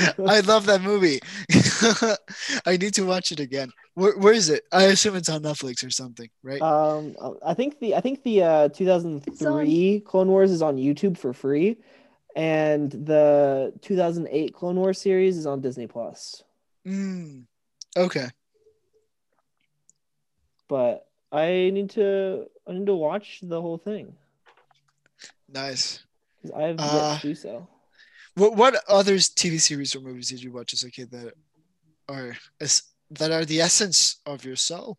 [0.00, 1.20] yeah, I love that movie.
[2.66, 3.70] I need to watch it again.
[3.94, 4.64] Where, where is it?
[4.72, 6.60] I assume it's on Netflix or something, right?
[6.62, 11.32] Um, I think the I think the uh, 2003 Clone Wars is on YouTube for
[11.32, 11.76] free,
[12.36, 16.44] and the 2008 Clone Wars series is on Disney Plus.
[16.86, 17.46] Mm,
[17.96, 18.28] okay.
[20.68, 24.14] But I need to I need to watch the whole thing
[25.48, 26.04] Nice.
[26.54, 27.68] I have yet Uh, to do so.
[28.34, 31.34] What what other TV series or movies did you watch as a kid that
[32.08, 32.36] are
[33.10, 34.98] that are the essence of your soul?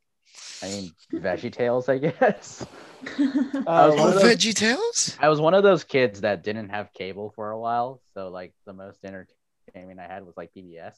[0.64, 2.66] I mean, Veggie Tales, I guess.
[3.08, 5.16] Uh, Oh, one Oh, of those- Veggie Tales?
[5.20, 8.54] I was one of those kids that didn't have cable for a while, so like
[8.66, 10.96] the most entertainment I had was like PBS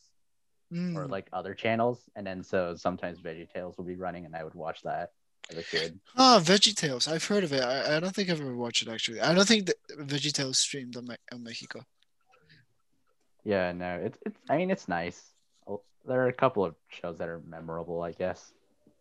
[0.74, 0.96] Mm.
[0.96, 4.44] or like other channels, and then so sometimes Veggie Tales would be running, and I
[4.46, 5.12] would watch that
[5.50, 6.00] as a kid.
[6.16, 7.08] Oh, Veggie Tales.
[7.08, 7.62] I've heard of it.
[7.64, 9.20] I, I don't think I've ever watched it actually.
[9.20, 11.82] I don't think that Veggie Tales streamed on, Me- on Mexico.
[13.44, 14.40] Yeah, no, it's it's.
[14.50, 15.22] I mean, it's nice.
[16.06, 18.54] There are a couple of shows that are memorable, I guess,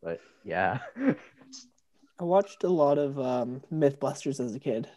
[0.02, 0.78] but yeah.
[2.20, 4.88] I watched a lot of um, MythBusters as a kid.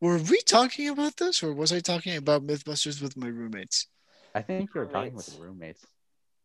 [0.00, 3.86] Were we talking about this, or was I talking about MythBusters with my roommates?
[4.34, 5.40] I think you were talking with Roommates.
[5.40, 5.86] roommates.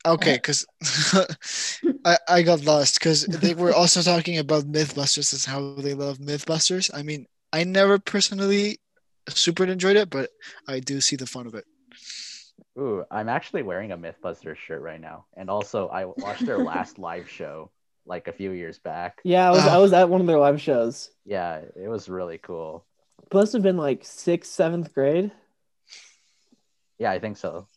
[0.06, 0.66] Okay, because
[2.06, 6.20] I, I got lost because they were also talking about MythBusters as how they love
[6.20, 6.90] MythBusters.
[6.94, 8.80] I mean, I never personally
[9.30, 10.30] super enjoyed it, but
[10.68, 11.66] I do see the fun of it.
[12.78, 17.00] Ooh, I'm actually wearing a MythBusters shirt right now, and also I watched their last
[17.00, 17.72] live show
[18.06, 19.20] like a few years back.
[19.24, 21.10] Yeah, I was I was at one of their live shows.
[21.26, 22.86] Yeah, it was really cool.
[23.34, 25.32] Must have been like sixth, seventh grade.
[27.00, 27.68] Yeah, I think so.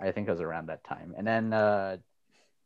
[0.00, 1.14] I think it was around that time.
[1.16, 1.96] And then uh,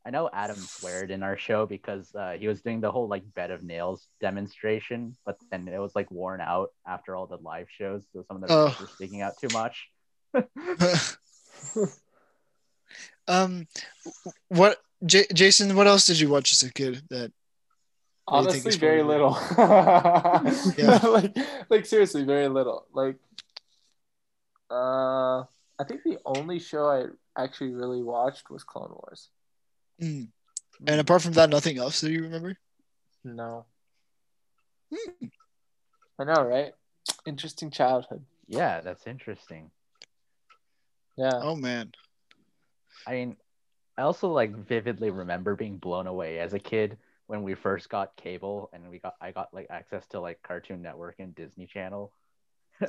[0.05, 3.22] I know Adam sweared in our show because uh, he was doing the whole like
[3.35, 7.68] bed of nails demonstration, but then it was like worn out after all the live
[7.70, 8.77] shows, so some of the Oh.
[8.81, 9.88] were sticking out too much.
[13.29, 13.66] um,
[14.48, 15.75] what, J- Jason?
[15.77, 17.03] What else did you watch as a kid?
[17.11, 17.33] That
[18.25, 19.37] What think Honestly, very little.
[20.77, 20.98] Yeah.
[21.05, 21.37] like,
[21.68, 22.87] like seriously, very little.
[22.92, 23.16] Like,
[24.70, 25.40] uh,
[25.79, 27.07] I think the only show I
[27.42, 29.29] actually really watched was Clone Wars.
[30.01, 30.29] Mm.
[30.87, 32.01] and apart from that, nothing else.
[32.01, 32.57] Do you remember?
[33.25, 33.66] No,
[34.92, 35.27] Hmm.
[36.18, 36.72] I know, right?
[37.25, 38.25] Interesting childhood.
[38.46, 39.70] Yeah, that's interesting.
[41.16, 41.33] Yeah.
[41.35, 41.92] Oh man.
[43.07, 43.37] I mean,
[43.98, 46.96] I also like vividly remember being blown away as a kid
[47.27, 50.83] when we first got cable and we got I got like access to like Cartoon
[50.83, 52.12] Network and Disney Channel.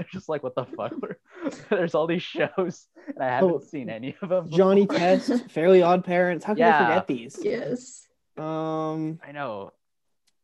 [0.12, 0.94] Just like what the fuck?
[1.70, 4.50] There's all these shows and I haven't Oh, seen any of them.
[4.50, 4.88] Johnny.
[4.88, 6.46] Test, Fairly Odd Parents.
[6.46, 6.82] How can Yeah.
[6.82, 7.40] I forget these?
[7.42, 8.08] yes.
[8.38, 9.20] Um.
[9.26, 9.72] I know.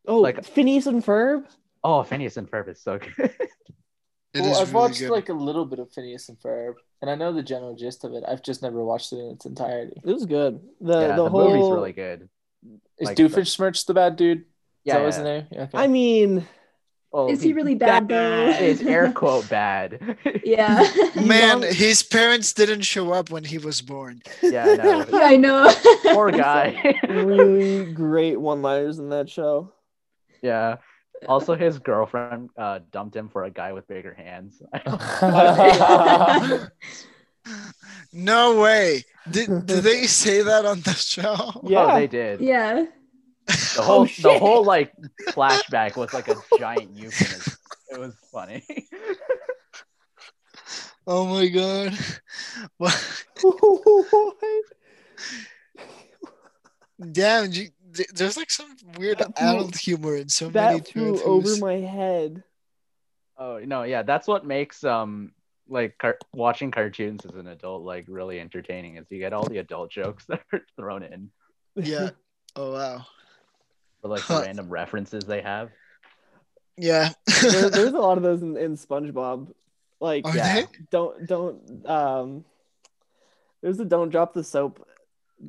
[0.07, 1.45] Oh, Like- Phineas and Ferb.
[1.83, 3.31] Oh, Phineas and Ferb is so good.
[4.33, 5.09] It well, is I've really watched good.
[5.11, 8.13] like a little bit of Phineas and Ferb, and I know the general gist of
[8.13, 8.23] it.
[8.27, 10.01] I've just never watched it in its entirety.
[10.03, 10.59] It was good.
[10.81, 12.29] The yeah, the, the, whole movie's really good.
[12.97, 14.39] Is Like Doofenshmirtz the bad dude?
[14.39, 14.45] Is
[14.83, 15.23] Yeah, that what his yeah.
[15.23, 15.47] name?
[15.51, 15.77] Yeah, okay.
[15.77, 16.47] I mean,
[17.12, 18.49] Well, Is he really bad though?
[18.59, 20.17] It's air quote bad.
[20.43, 20.89] Yeah.
[21.15, 24.21] Man, his parents didn't show up when he was born.
[24.41, 25.05] yeah, I know.
[25.12, 25.73] yeah, I know.
[26.13, 26.95] Poor guy.
[27.07, 29.71] really great one-liners in that show.
[30.41, 30.77] yeah.
[31.27, 34.62] Also, his girlfriend uh, dumped him for a guy with bigger hands.
[38.12, 39.03] No way.
[39.29, 41.62] Did did they say that on the show?
[41.63, 41.95] Yeah.
[41.95, 42.41] They did.
[42.41, 42.86] yeah.
[43.47, 44.91] The whole Oh, the whole like
[45.29, 47.53] flashback was like a giant euphemism.
[47.91, 48.63] It was funny.
[51.08, 51.97] Oh my god.
[52.77, 53.25] What?
[53.41, 54.34] what?
[57.12, 57.69] Damn, you,
[58.13, 62.43] there's like some weird adult humor in so many That flew over my head.
[63.38, 65.31] oh no, yeah, that's what makes um
[65.67, 69.59] like car- watching cartoons as an adult like really entertaining is you get all the
[69.59, 71.29] adult jokes that are thrown in
[71.75, 72.09] Yeah.
[72.55, 73.05] Oh wow.
[74.03, 74.39] or like Huh.
[74.39, 75.69] the random references they have.
[76.77, 77.09] Yeah.
[77.41, 79.51] there, there's a lot of those in, in SpongeBob.
[79.99, 80.53] Like, Are Yeah.
[80.55, 80.67] they?
[80.91, 82.45] don't don't um.
[83.62, 84.88] There's a don't drop the soap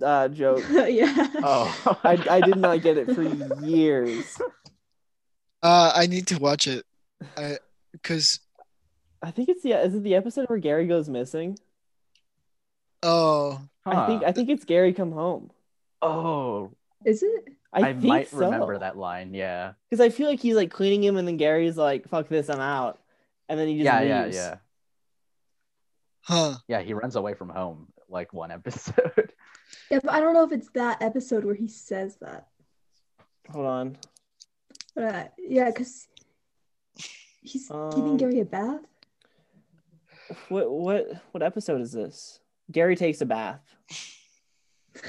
[0.03, 0.65] uh, joke.
[0.71, 1.29] yeah.
[1.43, 3.23] Oh, I, I did not get it for
[3.65, 4.41] years.
[5.63, 6.87] Uh, I need to watch it.
[7.37, 7.59] I
[7.93, 8.41] because
[9.23, 11.59] I think it's the is it the episode where Gary goes missing?
[13.03, 15.51] oh I think I think it's Gary come home.
[16.03, 16.71] Oh,
[17.05, 17.49] Is it?
[17.73, 18.39] I, I, think might so.
[18.39, 19.33] remember that line.
[19.35, 19.73] Yeah.
[19.89, 22.61] because I feel like he's like cleaning him, and then Gary's like, "Fuck this, I'm
[22.61, 22.99] out,"
[23.49, 24.55] and then he just Yeah, yeah, yeah.
[26.23, 26.55] huh.
[26.69, 29.33] Yeah, he runs away from home like one episode.
[29.91, 32.49] Yeah, but I don't know if it's that episode where he says that.
[33.51, 33.97] Hold on.
[34.97, 36.07] Uh, yeah, because
[37.43, 38.81] he's Um, giving Gary a bath.
[40.49, 42.39] What what what episode is this?
[42.71, 43.61] Gary takes a bath.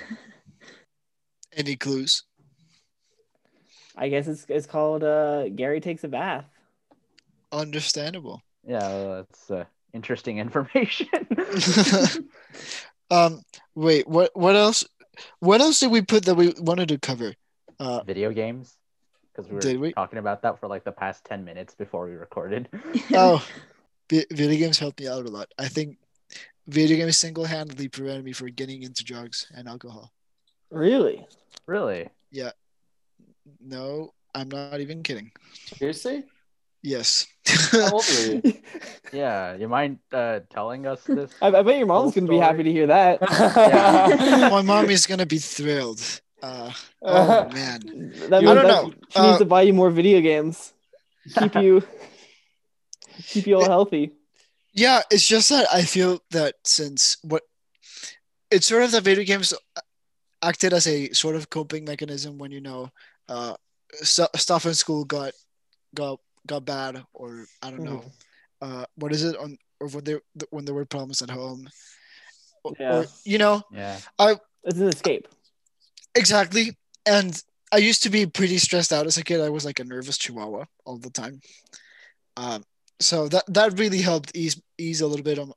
[1.53, 2.23] Any clues?
[3.95, 6.45] I guess it's it's called uh Gary takes a bath.
[7.51, 8.41] Understandable.
[8.65, 11.07] yeah, well, that's uh, interesting information.
[13.11, 13.41] um.
[13.75, 14.07] Wait.
[14.07, 14.31] What?
[14.33, 14.83] What else?
[15.39, 17.33] What else did we put that we wanted to cover?
[17.79, 18.01] Uh.
[18.03, 18.77] Video games,
[19.31, 19.93] because we were Did we?
[19.93, 22.69] talking about that for like the past ten minutes before we recorded.
[23.13, 23.45] Oh.
[24.09, 25.47] vi- video games helped me out a lot.
[25.59, 25.97] I think
[26.67, 30.11] video games single-handedly prevented me from getting into drugs and alcohol.
[30.69, 31.25] Really?
[31.65, 32.07] Really?
[32.31, 32.51] Yeah.
[33.59, 35.31] No, I'm not even kidding.
[35.77, 36.23] Seriously?
[36.83, 37.27] Yes.
[37.71, 38.53] How old were you?
[39.13, 39.55] Yeah.
[39.57, 41.31] You mind uh, telling us this?
[41.41, 43.19] I, I bet your mom's gonna be happy to hear that.
[44.51, 45.99] My mom is gonna be thrilled.
[46.41, 47.81] Uh, oh man.
[48.29, 48.83] That I means don't that know.
[49.09, 50.71] She needs Uh, to buy you more video games.
[51.35, 51.83] Keep you
[53.27, 54.11] keep you all healthy.
[54.73, 57.43] Yeah, it's just that I feel that since what
[58.49, 59.53] it's sort of the video games
[60.41, 62.89] acted as a sort of coping mechanism when you know
[63.27, 63.55] uh
[64.01, 65.33] stu- stuff in school got
[65.93, 68.03] got got bad or I don't know.
[68.61, 71.67] Uh what is it on or when there when there were problems at home?
[72.63, 72.97] Or, Yeah.
[72.99, 73.99] or, you know Yeah.
[74.19, 75.27] I It's an escape.
[76.15, 76.77] exactly.
[77.05, 79.39] And I used to be pretty stressed out as a kid.
[79.41, 81.41] I was like a nervous chihuahua all the time.
[82.37, 82.63] Um
[82.99, 85.53] so that that really helped ease ease a little bit on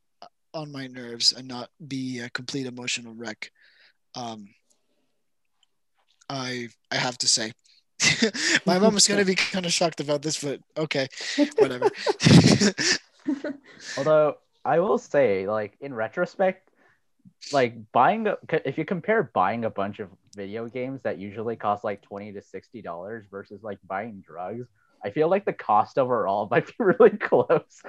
[0.55, 3.51] on my nerves and not be a complete emotional wreck.
[4.15, 4.49] Um
[6.31, 7.53] I I have to say
[8.67, 11.09] my mom is gonna be kind of shocked about this but okay
[11.59, 11.91] whatever
[13.97, 16.71] Although I will say, like in retrospect,
[17.53, 21.85] like buying a, if you compare buying a bunch of video games that usually cost
[21.85, 24.67] like twenty to sixty dollars versus like buying drugs,
[25.05, 27.83] I feel like the cost overall might be really close,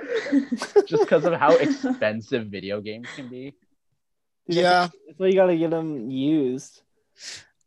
[0.85, 3.55] just because of how expensive video games can be.
[4.47, 6.81] Yeah That's why you gotta get them used.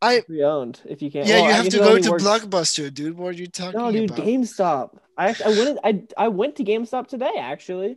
[0.00, 1.26] I Pre-owned if you can't.
[1.26, 3.80] yeah Well, you have guess to go to works- blockbuster dude what are you talking
[3.80, 3.92] about?
[3.94, 4.98] No, dude, about GameStop.
[5.16, 7.96] I actually, I went I I went to GameStop today actually.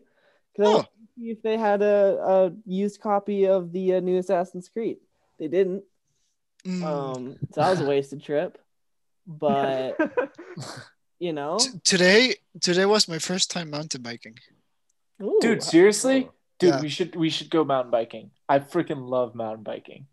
[0.56, 0.74] 'Cause I Oh.
[0.74, 0.88] wanted
[1.18, 4.98] see if they had a, a used copy of the uh, new Assassin's Creed.
[5.40, 5.84] They didn't.
[6.66, 6.84] Mm.
[6.84, 8.58] Um, so that was a wasted trip.
[9.28, 9.98] But
[11.20, 14.36] you know, T- today today was my first time mountain biking
[15.22, 16.30] Ooh, Dude, seriously?
[16.60, 16.82] Dude, Yeah.
[16.82, 18.32] we should we should go mountain biking.
[18.50, 20.08] I freaking love mountain biking.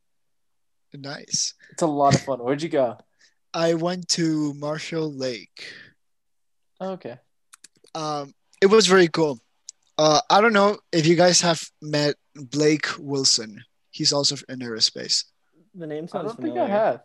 [0.94, 2.38] Nice It's a lot of fun.
[2.38, 2.96] Where'd you go?
[3.54, 5.72] I went to Marshall Lake.
[6.80, 7.18] Oh, okay.
[7.94, 9.40] Um, it was very cool.
[9.96, 13.64] Uh, I don't know if you guys have met Blake Wilson.
[13.90, 15.24] He's also in aerospace.
[15.74, 16.24] the name sounds.
[16.24, 16.58] I don't think.
[16.58, 17.02] I have.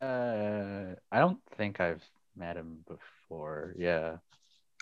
[0.00, 2.04] Uh, I don't think I've
[2.36, 3.74] met him before.
[3.76, 4.18] Yeah.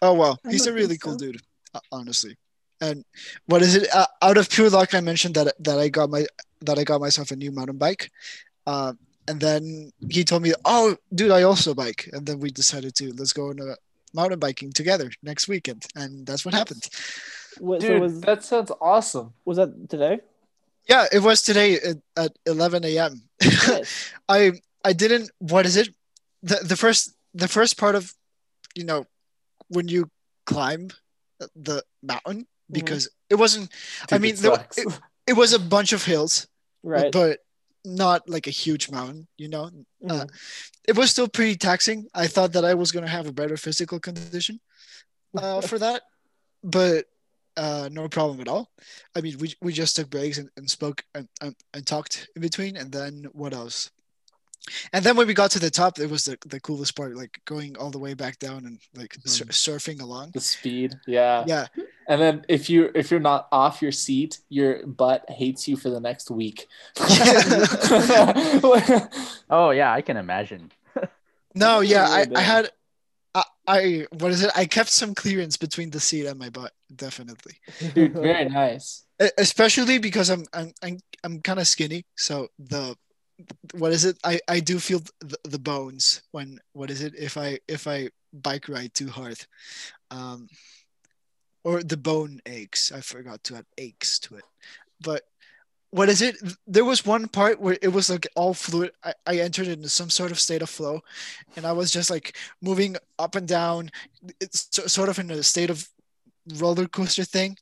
[0.03, 1.19] Oh well, I he's a really cool so.
[1.19, 1.41] dude,
[1.73, 2.37] uh, honestly.
[2.81, 3.05] And
[3.47, 3.89] what is it?
[3.95, 6.27] Uh, out of pure luck, I mentioned that that I got my
[6.65, 8.11] that I got myself a new mountain bike.
[8.67, 8.93] Uh,
[9.27, 13.13] and then he told me, "Oh, dude, I also bike." And then we decided to
[13.15, 13.77] let's go on a
[14.15, 16.89] mountain biking together next weekend, and that's what happened.
[17.59, 19.33] What, so Dude, was that sounds awesome.
[19.45, 20.21] was that today?
[20.89, 23.23] Yeah, it was today at, at 11 a.m.
[23.43, 24.13] Nice.
[24.29, 24.53] I
[24.85, 25.31] I didn't.
[25.39, 25.89] What is it?
[26.43, 28.13] The the first the first part of,
[28.75, 29.07] you know,
[29.69, 30.11] when you
[30.47, 30.91] climb
[31.57, 33.71] the mountain because it wasn't.
[34.11, 36.47] I mean, it there, it, it was a bunch of hills,
[36.85, 37.11] right.
[37.11, 37.41] but
[37.85, 39.27] not like a huge mountain.
[39.37, 39.71] You know,
[40.03, 40.31] Mhm.
[40.89, 42.07] it was still pretty taxing.
[42.15, 44.61] I thought that I was gonna have a better physical condition
[45.37, 46.03] uh, for that,
[46.63, 47.07] but
[47.57, 48.71] uh, no problem at all.
[49.15, 52.43] I mean, we, we just took breaks and, and spoke and, and, and talked in
[52.43, 53.91] between, and then what else?
[54.93, 57.41] And then when we got to the top, it was the, the coolest part, like
[57.45, 59.51] going all the way back down and like sur- mm.
[59.51, 60.31] surfing along.
[60.33, 60.95] the speed.
[61.07, 61.45] Yeah.
[61.47, 61.67] Yeah,
[62.09, 65.91] And then if you if you're not off your seat, your butt hates you for
[65.91, 66.67] the next week.
[69.51, 70.73] Oh yeah, I can imagine.
[71.55, 72.71] no, yeah, oh, I, I had,
[73.35, 74.51] I, I what is it?
[74.57, 77.55] I kept some clearance between the seat and my butt, definitely.
[77.95, 79.05] Dude, very nice.
[79.39, 82.97] Especially because I'm I'm I'm, I'm kind of skinny, so the
[83.73, 84.19] what is it?
[84.25, 87.15] I I do feel the, the bones when what is it?
[87.17, 89.39] If I if I bike ride too hard,
[90.11, 90.49] um,
[91.65, 92.93] or the bone aches.
[92.93, 94.45] I forgot to add aches to it,
[95.01, 95.23] but
[95.91, 96.37] what is it?
[96.67, 98.93] There was one part where it was like all fluid.
[99.05, 101.01] I, I entered into some sort of state of flow,
[101.57, 103.91] and I was just like moving up and down.
[104.41, 105.89] It's sort of in a state of
[106.59, 107.57] roller coaster thing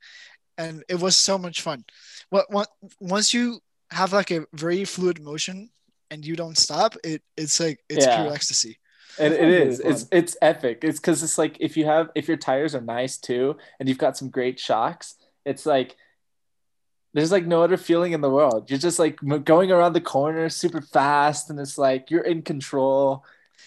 [0.58, 1.84] and it was so much fun.
[2.30, 2.68] What what
[3.00, 3.60] once you
[3.92, 5.70] have like a very fluid motion
[6.10, 8.22] and you don't stop, it it's like it's Yeah.
[8.22, 8.78] pure ecstasy.
[9.18, 9.90] It, That it sounds really.
[9.92, 10.78] It's it's epic.
[10.82, 13.98] It's because it's like if you have if your tires are nice too, and you've
[13.98, 15.96] got some great shocks, it's like
[17.14, 18.70] there's like no other feeling in the world.
[18.70, 23.24] You're just like going around the corner super fast, and it's like you're in control.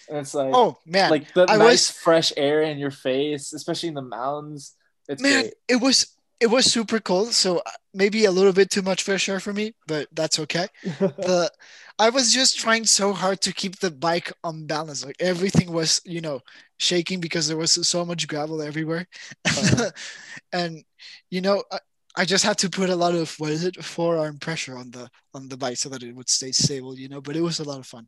[0.08, 3.52] And it's like Oh man, like the I nice was- fresh air in your face,
[3.52, 4.74] especially in the mountains.
[5.08, 5.54] It's man, great.
[5.68, 6.08] it was
[6.40, 7.32] it was super cold.
[7.32, 10.68] So uh, maybe a little bit too much fresh air for me, but that's okay.
[11.00, 11.50] The
[11.98, 15.04] I was just trying so hard to keep the bike on balance.
[15.04, 16.40] Like everything was, you know,
[16.76, 19.06] shaking because there was so much gravel everywhere.
[19.46, 19.90] Uh-huh.
[20.52, 20.84] and
[21.30, 21.78] you know, I,
[22.18, 25.08] I just had to put a lot of what is it forearm pressure on the
[25.34, 27.20] on the bike so that it would stay stable, you know.
[27.22, 28.06] But it was a lot of fun.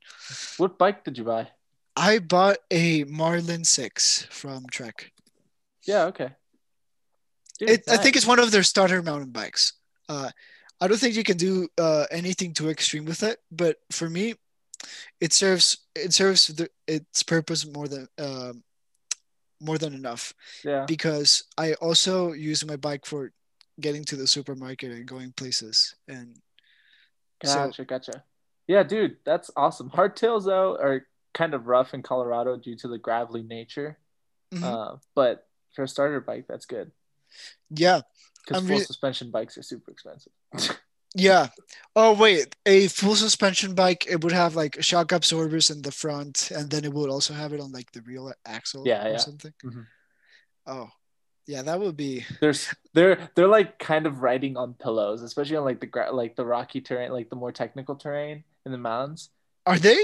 [0.58, 1.48] What bike did you buy?
[1.96, 5.12] I bought a Marlin Six from Trek.
[5.86, 6.30] Yeah, okay.
[7.58, 9.72] Dude, It, I think it's one of their starter mountain bikes.
[10.08, 10.30] Uh,
[10.80, 14.34] I don't think you can do uh, anything too extreme with it, but for me,
[15.20, 18.62] it serves it serves the, its purpose more than um,
[19.60, 20.32] more than enough
[20.64, 20.84] yeah.
[20.86, 23.32] because I also use my bike for
[23.80, 25.96] getting to the supermarket and going places.
[26.06, 26.36] And
[27.44, 28.24] so Gotcha, gotcha.
[28.68, 29.90] Yeah, dude, that's awesome.
[29.90, 33.98] Hardtails though are kind of rough in Colorado due to the gravelly nature.
[34.54, 34.62] mhm.
[34.62, 36.92] Uh, but for a starter bike, that's good
[37.70, 38.00] yeah,
[38.46, 40.32] because full re- suspension bikes are super expensive.
[41.14, 41.48] yeah.
[41.96, 46.50] Oh wait, a full suspension bike it would have like shock absorbers in the front,
[46.50, 49.16] and then it would also have it on like the real axle Yeah, or yeah.
[49.18, 49.52] something.
[49.64, 49.86] Mhm.
[50.66, 50.88] Oh,
[51.46, 52.26] yeah, that would be.
[52.40, 56.36] There's they're they're like kind of riding on pillows, especially on like the gra- like
[56.36, 59.30] the rocky terrain, like the more technical terrain in the mountains.
[59.64, 59.98] Are they?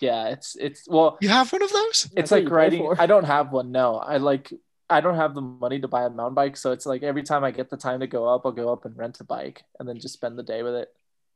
[0.00, 2.04] Yeah, it's it's well, You have one of those?
[2.04, 2.86] it's That's like riding.
[2.98, 3.72] I don't have one.
[3.72, 4.52] No, I like
[4.90, 7.44] I don't have the money to buy a mountain bike, so it's like every time
[7.44, 9.88] I get the time to go up, I'll go up and rent a bike and
[9.88, 10.92] then just spend the day with it.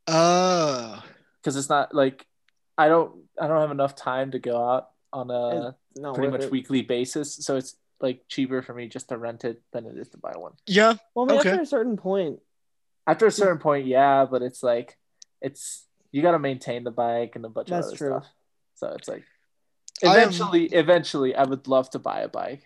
[0.08, 1.02] Oh,
[1.40, 2.26] Because it's not like
[2.78, 6.30] I don't I don't have enough time to go out on a It's not pretty
[6.30, 6.50] much it.
[6.50, 10.08] weekly basis, so it's like cheaper for me just to rent it than it is
[10.10, 10.52] to buy one.
[10.66, 10.94] yeah.
[11.14, 11.50] Well, I mean, Okay.
[11.50, 12.40] after a certain point,
[13.06, 14.98] After a certain point, yeah, but it's like
[15.40, 18.10] it's you got to maintain the bike and a bunch That's of other true.
[18.10, 18.26] stuff.
[18.74, 19.24] So it's like
[20.04, 22.64] I am- eventually, eventually, I would love to buy a bike.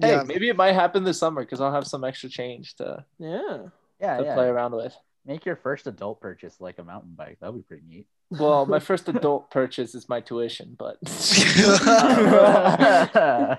[0.00, 0.22] Hey, Yeah.
[0.24, 3.58] maybe it might happen this summer because I'll have some extra change to, yeah.
[4.00, 4.34] Yeah, to yeah.
[4.34, 4.94] play around with.
[5.24, 7.38] Make your first adult purchase like a mountain bike.
[7.40, 8.06] That would be pretty neat.
[8.30, 10.98] Well, my first adult purchase is my tuition, but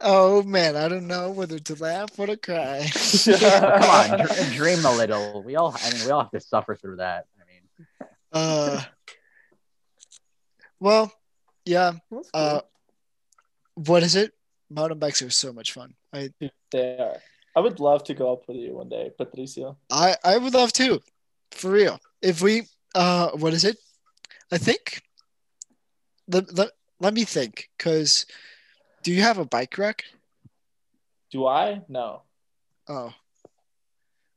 [0.00, 2.88] oh man, I don't know whether to laugh or to cry.
[2.92, 5.42] Come on, dr- dream a little.
[5.42, 7.26] We all, I mean, we all have to suffer through that.
[7.40, 8.82] I mean, Uh,
[10.80, 11.12] well,
[11.64, 11.92] yeah.
[12.08, 12.24] Cool.
[12.32, 12.60] Uh,
[13.74, 14.32] what is it?
[14.70, 15.94] Mountain bikes are so much fun.
[16.12, 16.30] I
[16.70, 17.16] they are.
[17.56, 19.76] I would love to go up with you one day, Patricio.
[19.90, 21.00] I I would love to,
[21.52, 21.98] for real.
[22.22, 22.62] If we
[22.94, 23.76] uh, what is it?
[24.52, 25.02] I think.
[26.30, 26.68] Let, let,
[27.00, 28.26] let me think, cause
[29.02, 30.04] do you have a bike rack?
[31.30, 31.80] Do I?
[31.88, 32.22] No.
[32.86, 33.14] Oh,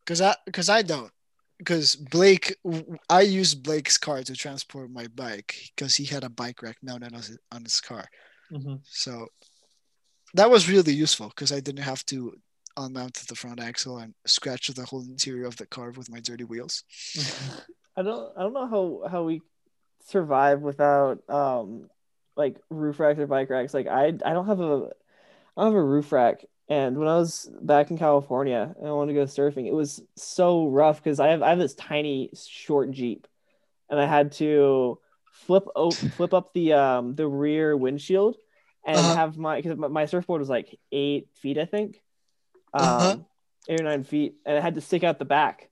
[0.06, 1.12] cause I cause I don't.
[1.58, 2.56] Because Blake,
[3.10, 7.14] I used Blake's car to transport my bike because he had a bike rack mounted
[7.14, 8.06] on his, on his car.
[8.52, 8.76] Mm-hmm.
[8.84, 9.28] So
[10.34, 12.38] that was really useful because I didn't have to
[12.78, 16.44] unmount the front axle and scratch the whole interior of the car with my dirty
[16.44, 16.84] wheels.
[17.98, 19.42] I don't I don't know how how we
[20.06, 21.90] survive without um
[22.36, 23.74] like roof racks or bike racks.
[23.74, 24.90] Like I I don't have a
[25.58, 26.46] I don't have a roof rack.
[26.70, 30.02] And when I was back in California and I wanted to go surfing, it was
[30.16, 33.28] so rough because I have I have this tiny short Jeep,
[33.90, 35.00] and I had to
[35.32, 38.38] flip o- flip up the um the rear windshield
[38.86, 39.14] and Uh-huh.
[39.16, 42.02] have my because my, my surfboard was like eight feet I think,
[42.74, 43.18] um Uh-huh.
[43.70, 45.70] eight or nine feet, and it had to stick out the back,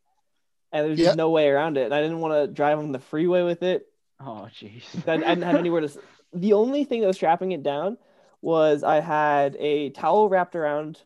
[0.72, 1.08] and there's Yeah.
[1.08, 1.86] just no way around it.
[1.86, 3.86] And I didn't want to drive on the freeway with it.
[4.20, 4.84] oh jeez.
[5.08, 5.90] I, I didn't have anywhere to.
[6.34, 7.98] The only thing that was strapping it down
[8.42, 11.02] was I had a towel wrapped around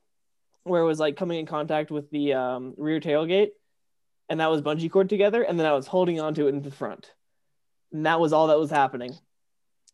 [0.66, 3.51] where it was like coming in contact with the um, rear tailgate,
[4.30, 6.72] and that was bungee cord together, and then I was holding onto it in the
[6.72, 7.12] front,
[7.91, 9.14] and that was all that was happening.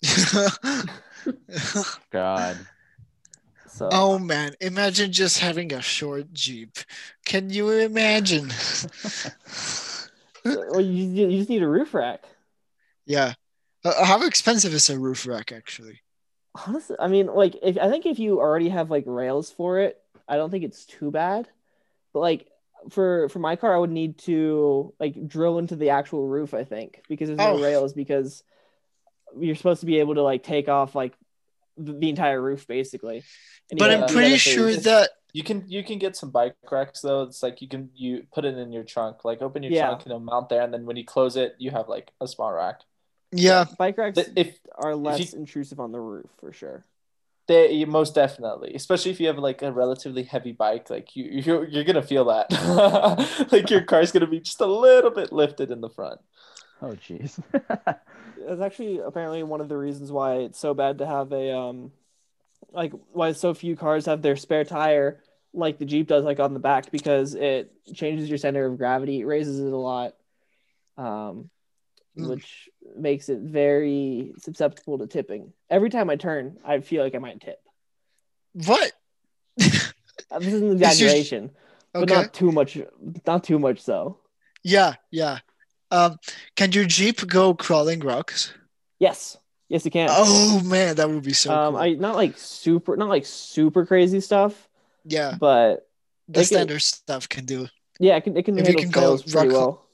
[2.11, 2.67] God.
[3.65, 6.77] So oh man, imagine just having a short Jeep.
[7.25, 8.51] Can you imagine?
[10.45, 12.23] well, you, you just need a roof rack.
[13.05, 13.33] yeah.
[13.83, 16.01] Uh, how expensive is a roof rack actually?
[16.65, 20.01] Honestly, I mean, like if I think if you already have like rails for it,
[20.27, 21.47] I don't think it's too bad.
[22.13, 22.47] But like
[22.89, 26.53] for for my car, I would need to like drill into the actual roof.
[26.53, 27.57] I think because there's no Oh.
[27.57, 28.43] rails because
[29.39, 31.13] you're supposed to be able to like take off like
[31.77, 33.23] the, the entire roof basically.
[33.71, 36.55] And But I'm pretty that if sure that You can you can get some bike
[36.71, 37.23] racks though.
[37.23, 39.85] It's like you can you put it in your trunk, like open your Yeah.
[39.87, 42.27] trunk and it'll mount there, and then when you close it, you have like a
[42.27, 42.81] small rack.
[43.31, 46.83] yeah, bike racks Th- If are less you- intrusive on the roof for sure.
[47.47, 51.65] they most definitely, especially if you have like a relatively heavy bike, like you you're,
[51.67, 52.47] you're gonna feel that,
[53.51, 56.19] like your car's gonna be just a little bit lifted in the front.
[56.81, 57.37] Oh jeez.
[58.49, 61.91] That's actually apparently one of the reasons why it's so bad to have a um
[62.71, 65.21] like why so few cars have their spare tire
[65.53, 69.21] like the Jeep does like on the back because it changes your center of gravity,
[69.21, 70.15] it raises it a lot.
[70.97, 71.49] Um
[72.17, 72.27] Mm.
[72.29, 75.53] which makes it very susceptible to tipping.
[75.69, 77.59] Every time I turn, I feel like I might tip.
[78.53, 78.91] what?
[80.31, 81.51] Uh, This is an exaggeration,
[81.93, 82.77] but not too much.
[83.25, 84.19] Not too much so.
[84.63, 85.39] Yeah, yeah.
[85.91, 86.19] Um,
[86.55, 88.53] can your Jeep go crawling rocks?
[88.99, 89.37] Yes,
[89.69, 90.07] yes, you can.
[90.11, 91.81] Oh man, that would be so um, cool.
[91.81, 94.67] I not like super, not like super crazy stuff,
[95.05, 95.87] yeah, but
[96.27, 97.67] the it can- standard stuff can do.
[97.99, 99.85] yeah, it can it can If handle can go trails pretty rock- well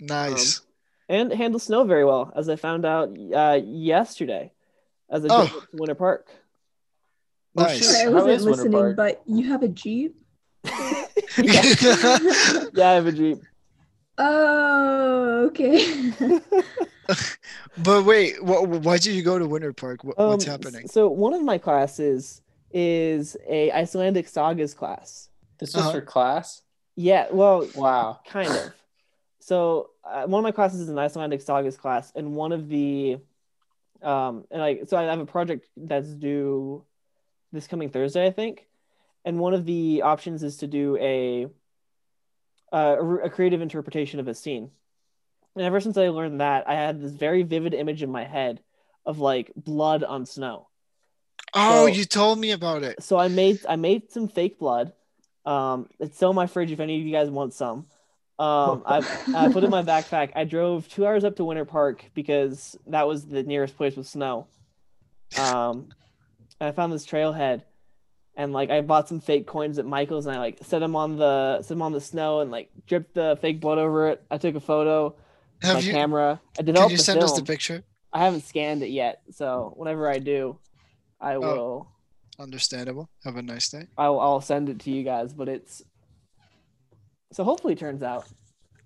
[0.00, 0.60] Nice.
[1.08, 4.52] and handle snow very well, as I found out uh, yesterday,
[5.10, 5.46] as I Oh.
[5.46, 6.28] drove to Winter Park.
[7.54, 7.78] Nice.
[7.78, 7.84] shoot.
[7.84, 8.96] Sorry, I wasn't listening, Park?
[8.96, 10.16] but you have a Jeep?
[10.64, 11.02] yeah,
[11.38, 13.38] yeah, I have a Jeep.
[14.18, 16.12] Oh, okay.
[17.82, 20.04] but wait, wh- why did you go to Winter Park?
[20.04, 20.86] What, what's Um, happening?
[20.88, 25.28] So one of my classes is a Icelandic sagas class.
[25.58, 25.92] This was Uh-huh.
[25.92, 26.62] for class.
[26.96, 28.20] Yeah, well, Wow.
[28.26, 28.72] kind of.
[29.40, 33.18] So uh, one of my classes is an Icelandic sagas class, and one of the,
[34.02, 36.84] um, and like so I have a project that's due
[37.52, 38.66] this coming Thursday, I think,
[39.24, 41.48] and one of the options is to do a,
[42.72, 44.70] uh, a, a creative interpretation of a scene.
[45.54, 48.60] And ever since I learned that, I had this very vivid image in my head
[49.04, 50.68] of like blood on snow.
[51.54, 53.02] oh, so- you told me about it.
[53.02, 54.92] So I made I made some fake blood.
[55.44, 57.86] Um, it's still in my fridge if any of you guys want some.
[58.38, 58.98] Um, I,
[59.36, 60.30] I put it in my backpack.
[60.34, 64.06] I drove two hours up to Winter Park because that was the nearest place with
[64.08, 64.46] snow.
[65.38, 65.88] Um,
[66.60, 67.62] I found this trailhead,
[68.36, 71.16] and like I bought some fake coins at Michael's, and I like set them on
[71.16, 74.22] the set them on the snow and like dripped the fake blood over it.
[74.30, 75.14] I took a photo
[75.62, 75.92] with my you?
[75.92, 76.40] camera.
[76.54, 77.84] I Can developed you send us the picture?
[78.12, 80.58] I haven't scanned it yet, so whenever I do,
[81.20, 81.40] I oh.
[81.40, 81.88] will.
[82.38, 83.08] Understandable.
[83.24, 83.86] Have a nice day.
[83.96, 85.82] I'll, I'll send it to you guys, but it's
[87.32, 88.26] so hopefully it turns out.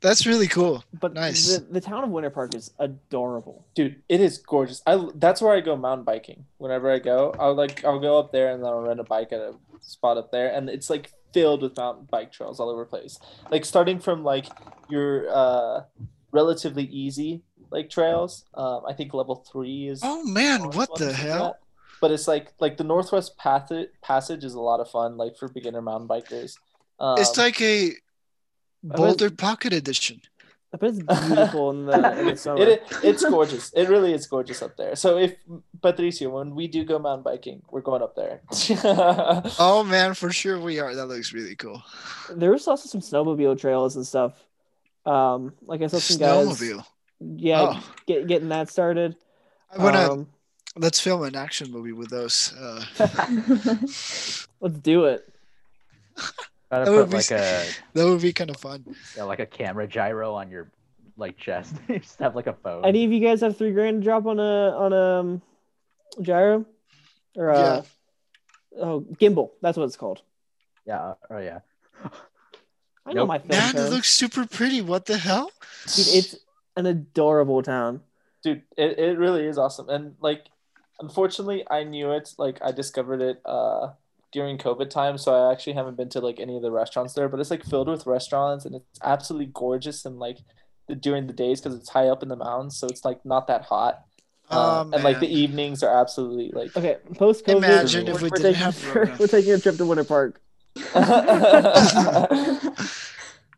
[0.01, 0.84] That's really cool.
[1.01, 1.57] But Nice.
[1.57, 3.64] the, the town of Winter Park is adorable.
[3.74, 4.82] Dude, it is gorgeous.
[4.86, 6.44] I that's where I go mountain biking.
[6.59, 9.32] Whenever I go, I'll like I'll go up there and then I'll rent a bike
[9.32, 12.84] at a spot up there, and it's like filled with mountain bike trails all over
[12.84, 13.18] the place.
[13.51, 14.47] Like starting from like
[14.88, 15.84] your uh
[16.32, 18.44] relatively easy like trails.
[18.55, 20.01] Um, I think level three is.
[20.05, 21.44] Oh man, what the hell?
[21.44, 21.61] that.
[22.01, 25.49] But it's like like the Northwest Passage Passage is a lot of fun, like for
[25.49, 26.59] beginner mountain bikers.
[27.01, 27.92] Um, It's like a
[28.95, 30.20] Boulder Pocket Edition.
[30.74, 32.61] I bet it's beautiful in the, in the summer.
[32.62, 33.72] it, it's gorgeous.
[33.72, 34.95] It really is gorgeous up there.
[34.97, 35.37] So if
[35.80, 38.41] Patricio, when we do go mountain biking, we're going up there.
[39.59, 40.95] Oh man, for sure we are.
[40.95, 41.82] That looks really cool.
[42.30, 44.34] There's also some snowmobile trails and stuff.
[45.07, 46.84] Um, like I saw some guys, Snowmobile.
[47.20, 47.95] yeah, Oh.
[48.07, 49.16] get, getting that started.
[49.76, 50.26] I wanna Um,
[50.76, 52.53] let's film an action movie with those.
[52.59, 52.84] Uh,
[54.61, 55.32] let's do it.
[56.70, 58.84] Gotta That would put be like s- a that would be kind of fun.
[59.16, 60.68] yeah, like a camera gyro on your
[61.16, 61.74] like chest.
[61.88, 62.84] you just have like a phone.
[62.84, 64.42] Any of you guys have three grand to drop on a
[64.76, 65.42] on a um,
[66.22, 66.64] gyro
[67.36, 67.82] or uh,
[68.80, 69.50] oh gimbal?
[69.62, 70.22] That's what it's called.
[70.86, 71.14] Yeah.
[71.30, 71.60] Oh yeah.
[73.08, 73.28] I know Nope.
[73.28, 74.82] my film Man, it looks super pretty.
[74.82, 75.52] What the hell?
[75.94, 76.36] Dude, it's
[76.76, 78.00] an adorable town.
[78.42, 79.88] Dude, it, it really is awesome.
[79.88, 80.46] And like
[81.00, 83.90] unfortunately I knew it, like I discovered it uh
[84.37, 87.26] during COVID time, so I actually haven't been to like any of the restaurants there,
[87.26, 90.37] but it's like filled with restaurants and it's absolutely gorgeous and like
[90.89, 93.47] the, during the days because it's high up in the mountains, so it's like not
[93.47, 94.03] that hot.
[94.51, 97.57] Oh, Um, and like the evenings are absolutely like Okay, post COVID.
[97.57, 100.41] Imagine we're, if we we're didn't taking, have we're, taking a trip to Winter Park.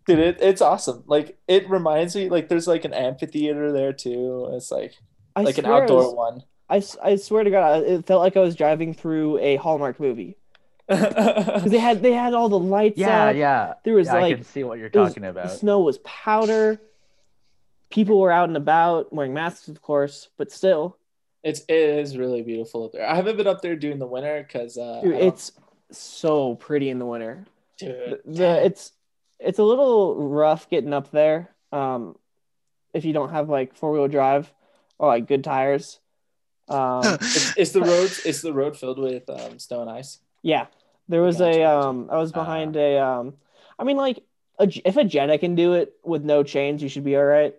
[0.07, 1.03] Dude, it, it's awesome.
[1.07, 4.49] Like it reminds me, like there's like an amphitheater there too.
[4.53, 4.95] It's like
[5.35, 6.43] I like an outdoor was- one.
[6.70, 10.47] I swear to God, it felt like I was driving through a Hallmark movie because
[10.89, 13.07] they had they had all the lights out.
[13.09, 13.36] Yeah, up.
[13.36, 13.74] yeah.
[13.84, 15.51] There was yeah, I can see what you're it was- talking the about.
[15.53, 16.80] snow was powder.
[17.91, 20.99] People were out and about wearing masks, of course, but still,
[21.43, 23.07] it's it is really beautiful up there.
[23.09, 25.53] I haven't been up there during the winter because uh, dude, it's
[25.91, 27.47] so pretty in the winter.
[27.78, 28.93] dude, The, the it's
[29.39, 31.49] it's a little rough getting up there.
[31.72, 32.16] Um,
[32.93, 34.53] if you don't have like four wheel drive
[34.99, 35.99] or like good tires.
[36.68, 40.18] Um, Is, is the road is the road filled with um, snow and ice?
[40.43, 40.66] Yeah,
[41.09, 41.88] there was Gotcha, a gotcha.
[41.88, 42.09] um.
[42.11, 43.34] I was behind a um.
[43.78, 44.22] I mean, like,
[44.59, 47.24] a, J- if a Jetta can do it with no chains, you should be all
[47.24, 47.54] right.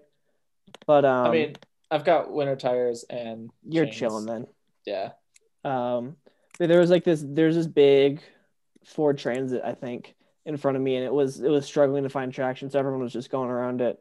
[0.85, 1.55] But um, I mean,
[1.89, 3.95] I've got winter tires and you're chains.
[3.97, 4.47] chilling then.
[4.85, 5.11] Yeah,
[5.63, 6.15] Um,
[6.57, 7.23] but there was like this.
[7.25, 8.21] There's this big
[8.85, 12.09] Ford Transit, I think, in front of me, and it was it was struggling to
[12.09, 13.99] find traction, so everyone was just going around it.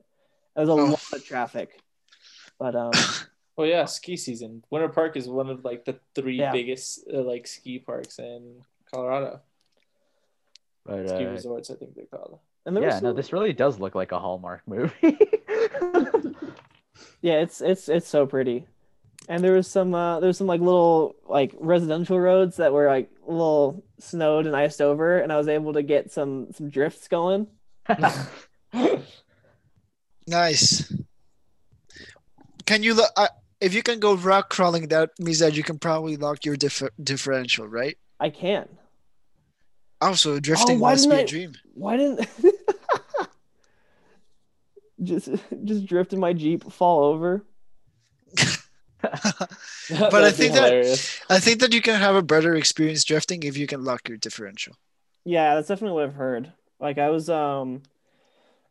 [0.57, 0.85] There was a Oh.
[0.87, 1.79] lot of traffic,
[2.59, 2.91] but um,
[3.57, 4.65] well, yeah, ski season.
[4.71, 6.53] Winter Park is one of like the three Yeah.
[6.53, 8.63] biggest uh, like ski parks in
[8.93, 9.41] Colorado.
[10.85, 12.39] But Ski uh, resorts, I think they're called.
[12.67, 15.19] and there was yeah, no, this really does look like a Hallmark movie.
[17.21, 18.65] Yeah, it's it's it's so pretty.
[19.29, 22.87] And there was some uh there was some like little like residential roads that were
[22.87, 26.71] like a little snowed and iced over, and I was able to get some some
[26.71, 27.49] drifts going.
[30.27, 30.93] Nice.
[32.67, 33.11] Can you look?
[33.17, 33.29] Uh,
[33.61, 36.91] if you can go rock crawling, that means that you can probably lock your differ-
[37.03, 37.97] differential, right?
[38.21, 38.69] I can.
[40.01, 41.53] Also, drifting why must be didn't dream.
[41.75, 42.29] Why didn't
[45.03, 45.29] just
[45.65, 47.45] just drift in my jeep, fall over?
[49.91, 53.57] But I think that- I think that you can have a better experience drifting if
[53.57, 54.75] you can lock your differential.
[55.25, 56.53] Yeah, that's definitely what I've heard.
[56.81, 57.83] Like I was um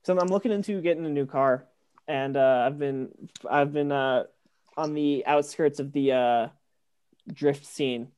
[0.04, 1.66] so I'm looking into getting a new car
[2.08, 3.10] and uh I've been
[3.50, 4.26] I've been uh
[4.76, 6.48] on the outskirts of the uh
[7.32, 8.10] drift scene.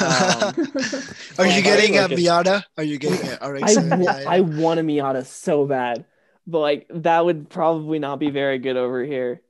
[0.00, 0.54] Um,
[1.38, 2.08] Are you getting a.
[2.08, 2.64] Miata?
[2.76, 3.74] Are you getting an I, RX?
[3.76, 6.04] w- I want a Miata so bad,
[6.46, 9.42] but like that would probably not be very good over here.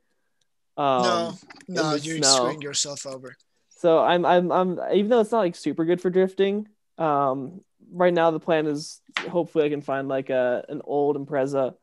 [0.75, 1.33] Um, no,
[1.67, 2.35] no, the you're snow.
[2.35, 3.35] screwing yourself over.
[3.69, 6.67] So I'm I'm I'm even though it's not like super good for drifting,
[6.97, 11.75] um right now the plan is hopefully I can find like a an old Impreza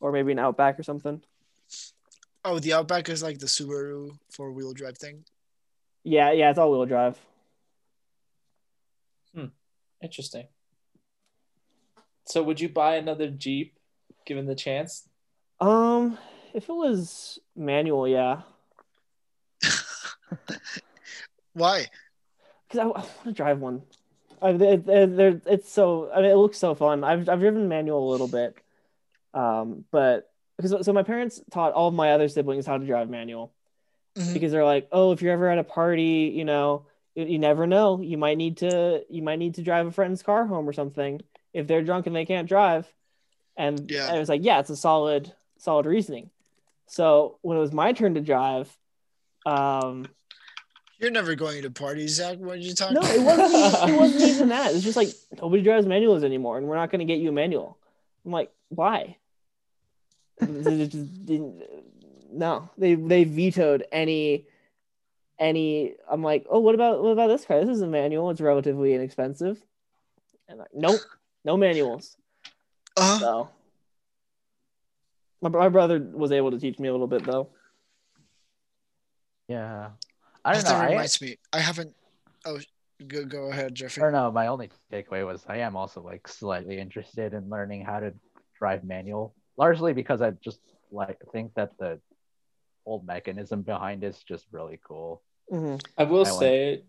[0.00, 1.22] or maybe an Outback or something.
[2.44, 5.24] Oh, the Outback is like the Subaru four wheel drive thing.
[6.04, 7.18] Yeah, yeah, it's all wheel drive.
[10.02, 10.46] Interesting.
[12.24, 13.74] So would you buy another Jeep
[14.24, 15.08] given the chance?
[15.60, 16.18] Um
[16.54, 18.42] if it was manual, yeah.
[21.54, 21.86] Why?
[22.70, 23.82] Cuz I, I want to drive one.
[24.42, 27.04] I, they, they, they're, it's so I mean it looks so fun.
[27.04, 28.56] I've I've driven manual a little bit.
[29.34, 33.08] Um but because so my parents taught all of my other siblings how to drive
[33.10, 33.52] manual.
[34.16, 34.32] Mhm.
[34.32, 36.86] because they're like, oh, if you're ever at a party, you know,
[37.16, 38.00] you, never know.
[38.00, 41.20] You might need to you might need to drive a friend's car home or something
[41.52, 42.86] if they're drunk and they can't drive.
[43.56, 44.08] And Yeah.
[44.12, 46.30] I was like, yeah, it's a solid solid reasoning.
[46.86, 48.68] So when it was my turn to drive,
[49.46, 50.06] um,
[51.00, 52.38] You're never going to parties, Zach.
[52.38, 53.54] What are you talking no, it wasn't.
[53.54, 54.74] Even, it wasn't even that.
[54.74, 55.08] It's just like
[55.40, 57.78] nobody drives manuals anymore, and we're not going to get you a manual.
[58.24, 59.16] I'm like, why?
[60.40, 61.62] They just didn't-
[62.32, 64.46] no, they they vetoed any
[65.38, 65.94] any.
[66.10, 67.60] I'm like, oh, what about what about this car?
[67.60, 68.30] This is a manual.
[68.30, 69.60] It's relatively inexpensive.
[70.48, 71.00] And like, nope,
[71.44, 72.16] no manuals.
[72.96, 73.48] Uh, So
[75.42, 77.48] my, my brother was able to teach me a little bit though.
[79.48, 79.90] Yeah.
[80.44, 80.78] I don't that know.
[80.78, 81.36] I, reminds me.
[81.52, 81.94] I haven't.
[82.44, 82.58] Oh,
[83.06, 84.00] go go ahead, I Jeffrey.
[84.02, 84.30] don't know.
[84.30, 88.14] My only takeaway was I am also like slightly interested in learning how to
[88.58, 90.60] drive manual, largely because I just
[90.90, 91.98] like think that the
[92.86, 95.20] whole mechanism behind it's just really cool.
[95.52, 95.82] Mhm.
[95.98, 96.82] I will I went- say,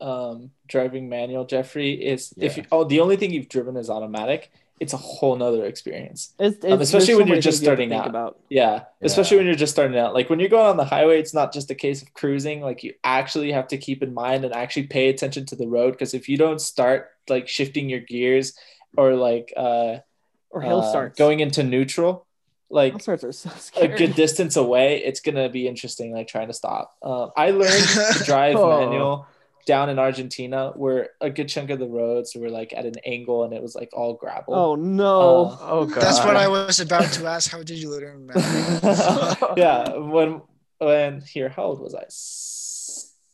[0.00, 4.50] um, driving manual, Jeffrey, is if you, oh the only thing you've driven is automatic,
[4.80, 6.34] it's a whole nother experience.
[6.38, 8.06] It's, it's Um, especially when so you're just things you starting out.
[8.08, 8.38] About.
[8.50, 10.12] Yeah, especially when you're just starting out.
[10.12, 12.60] Like when you're going on the highway, it's not just a case of cruising.
[12.60, 15.92] Like you actually have to keep in mind and actually pay attention to the road
[15.92, 18.52] because if you don't start like shifting your gears
[18.96, 19.98] or like uh,
[20.50, 21.18] Or hill uh, starts.
[21.18, 22.26] going into neutral,
[22.70, 23.50] like hill are so
[23.80, 26.12] a good distance away, it's gonna be interesting.
[26.12, 26.94] Like trying to stop.
[27.02, 27.84] Um, I learned
[28.18, 28.80] to drive Oh.
[28.80, 29.26] manual
[29.66, 33.44] down in Argentina, where a good chunk of the roads were like at an angle,
[33.44, 34.54] and it was like all gravel.
[34.54, 35.46] Oh no!
[35.46, 36.00] Uh, Oh god.
[36.02, 37.50] That's what I was about to ask.
[37.50, 39.42] How did you learn math?
[39.56, 40.42] yeah, when
[40.78, 42.04] when here, how old was I?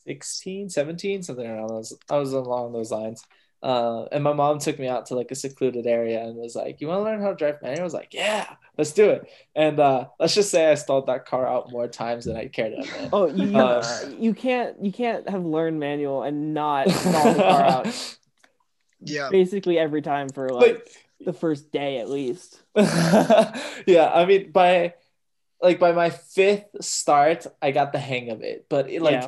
[0.05, 1.93] 16, 17, something around those.
[2.09, 3.23] I was along those lines.
[3.63, 6.81] Uh, and my mom took me out to like a secluded area and was like,
[6.81, 8.47] "You want to learn how to drive manual?" I was like, "Yeah,
[8.77, 12.25] let's do it." And uh, let's just say I stalled that car out more times
[12.25, 13.09] than I cared to admit.
[13.13, 17.39] Oh, you you, Uh, you can't you can't have learned manual and not stall the
[17.43, 18.17] car out
[19.01, 19.29] yeah.
[19.29, 22.61] basically every time for like But the first day at least.
[22.75, 24.95] yeah, I mean by
[25.61, 28.65] like by my fifth start, I got the hang of it.
[28.69, 29.27] But it, like Yeah.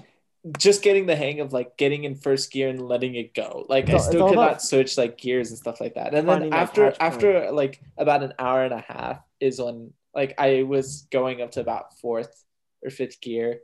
[0.58, 3.66] Just getting the hang of like getting in first gear and letting it go.
[3.70, 5.96] Like I It's all- still it's all could not switch like gears and stuff like
[5.96, 6.14] that.
[6.14, 6.98] And then that after point.
[7.00, 11.52] after like about an hour and a half is when like I was going up
[11.52, 12.44] to about fourth
[12.84, 13.60] or fifth gear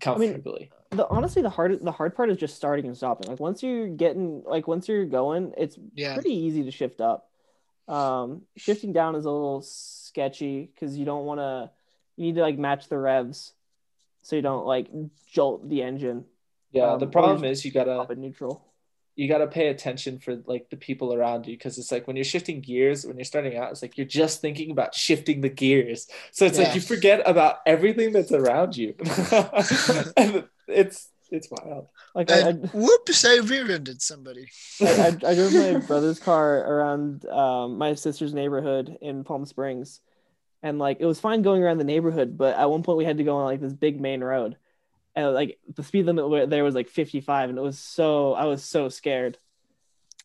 [0.00, 0.70] comfortably.
[0.90, 3.28] The honestly the hard the hard part is just starting and stopping.
[3.28, 6.14] Like once you're getting like once you're going, it's Yeah.
[6.14, 7.28] pretty easy to shift up.
[7.86, 11.70] Um, shifting down is a little sketchy because you don't want to.
[12.16, 13.52] You need to like match the revs,
[14.24, 14.88] so you don't like
[15.30, 16.24] jolt the engine
[16.72, 18.64] yeah, um, the problem is you gotta up in neutral.
[19.16, 22.16] you got to pay attention for like the people around you because it's like when
[22.16, 25.48] you're shifting gears when you're starting out it's like you're just thinking about shifting the
[25.48, 26.64] gears so it's Yeah.
[26.64, 28.94] like you forget about everything that's around you
[30.16, 34.48] and it's it's wild Like I, I, And whoops, I rear-ended somebody.
[34.80, 40.00] I, I, I drove my brother's car around um, my sister's neighborhood in Palm Springs,
[40.64, 43.18] and like it was fine going around the neighborhood, but at one point we had
[43.18, 44.56] to go on like this big main road,
[45.14, 48.64] and like the speed limit there was like 55, and it was so I was
[48.64, 49.38] so scared.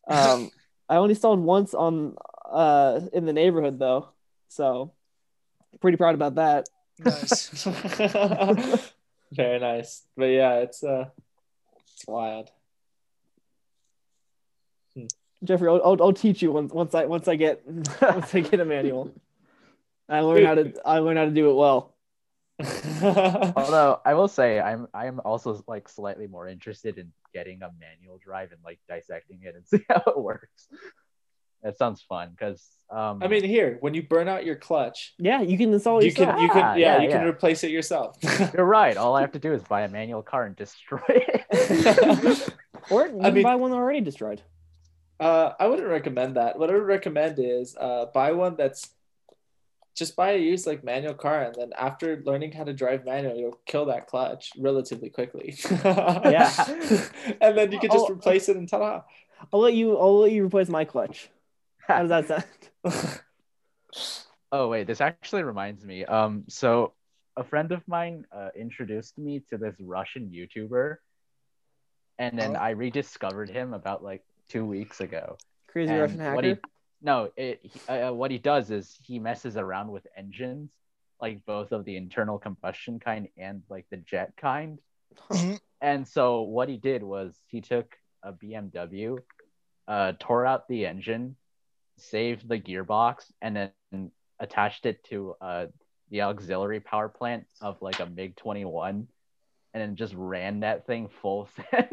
[0.08, 0.50] Um,
[0.88, 2.16] I only stalled once on
[2.50, 4.08] uh in the neighborhood though,
[4.48, 4.92] so
[5.80, 6.68] pretty proud about that.
[6.98, 7.64] Nice.
[9.32, 10.02] Very nice.
[10.16, 11.10] But yeah, it's uh
[11.92, 12.50] it's wild.
[15.44, 18.58] Jeffrey, I'll, I'll, I'll teach you once once I once I get once I get
[18.58, 19.12] a manual.
[20.10, 21.94] I learn how to I learn how to do it well.
[23.02, 28.18] Although I will say I'm I'm also like slightly more interested in getting a manual
[28.18, 30.68] drive and like dissecting it and see how it works.
[31.62, 35.42] That sounds fun because um I mean, here when you burn out your clutch, Yeah,
[35.42, 36.42] you can install it you can yourself.
[36.42, 38.16] you can Ah, yeah, yeah, you can replace it yourself.
[38.54, 38.96] you're right.
[38.96, 42.54] All I have to do is buy a manual car and destroy it.
[42.90, 44.42] or you I can mean- buy one already destroyed.
[45.20, 46.58] Uh, I wouldn't recommend that.
[46.58, 48.88] What I would recommend is uh, buy one that's
[49.96, 53.36] just buy a used like manual car, and then after learning how to drive manual,
[53.36, 55.54] you'll kill that clutch relatively quickly.
[55.84, 56.52] Yeah.
[57.40, 58.12] and then you can just Oh.
[58.14, 59.02] replace it and ta-da.
[59.52, 61.28] I'll let you I'll let you replace my clutch.
[61.86, 63.20] How does that sound?
[64.52, 66.04] Oh wait, this actually reminds me.
[66.04, 66.92] Um, so
[67.36, 70.96] a friend of mine uh, introduced me to this Russian YouTuber,
[72.18, 72.60] and then Oh.
[72.60, 75.36] I rediscovered him about like two weeks ago.
[75.68, 76.60] Crazy And Russian what hacker.
[76.64, 76.70] he,
[77.02, 80.70] no, it, he- uh, what he does is he messes around with engines,
[81.20, 84.78] like both of the internal combustion kind and like the jet kind.
[85.30, 85.60] Mhm.
[85.80, 89.18] And so what he did was he took a BMW,
[89.88, 91.36] uh, tore out the engine,
[91.96, 95.66] saved the gearbox, and then attached it to uh,
[96.10, 99.08] the auxiliary power plant of like a MiG 21,
[99.72, 101.88] and then just ran that thing full send,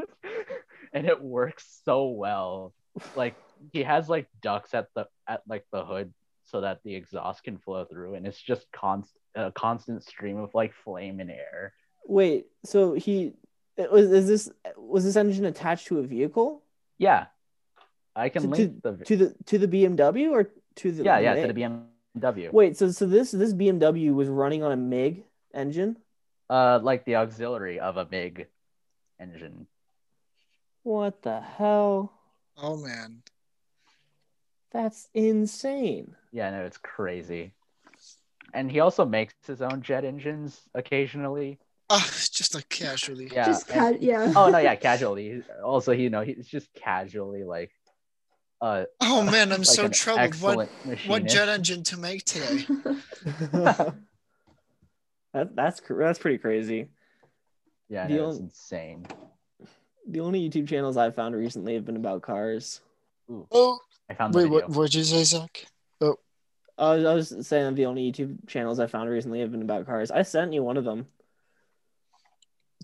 [0.94, 2.74] and it works so well.
[3.16, 3.36] Like
[3.74, 6.14] he has like ducts at the at like the hood
[6.46, 10.54] so that the exhaust can flow through, and it's just const a constant stream of
[10.54, 11.74] like flame and air.
[12.06, 13.34] Wait, so he
[13.78, 16.64] was is this was this engine attached to a vehicle?
[16.98, 17.28] Yeah,
[18.16, 21.46] I can To- link the To the to the BMW or to the yeah yeah
[21.46, 21.82] to the
[22.20, 22.52] BMW.
[22.52, 25.98] Wait, so so this this BMW was running on a MiG engine?
[26.50, 28.48] Uh, like the auxiliary of a MiG
[29.20, 29.68] engine.
[30.84, 32.14] What the hell?
[32.56, 33.22] Oh man.
[34.72, 36.16] That's insane.
[36.32, 37.54] Yeah, no, it's crazy.
[38.54, 41.60] And he also makes his own jet engines occasionally.
[41.90, 43.30] Ah, just like casually.
[43.32, 43.46] Yeah.
[43.46, 44.34] Just and- yeah.
[44.36, 45.44] oh no, yeah, casually.
[45.64, 47.72] Also, you know, he's just casually like,
[48.62, 50.36] uh, Oh man, I'm like so troubled.
[50.42, 52.66] What excellent what jet engine to make today?
[55.34, 56.90] that, that's that's pretty crazy.
[57.90, 59.06] Yeah, the no, it's only- insane.
[60.10, 62.80] The only YouTube channels I've found recently have been about cars.
[63.52, 64.60] Oh I found the wait, video.
[64.68, 65.66] what what'd you say, Zach?
[66.80, 69.64] I was, I was saying that the only YouTube channels I found recently have been
[69.64, 70.12] about cars.
[70.12, 71.08] I sent you one of them.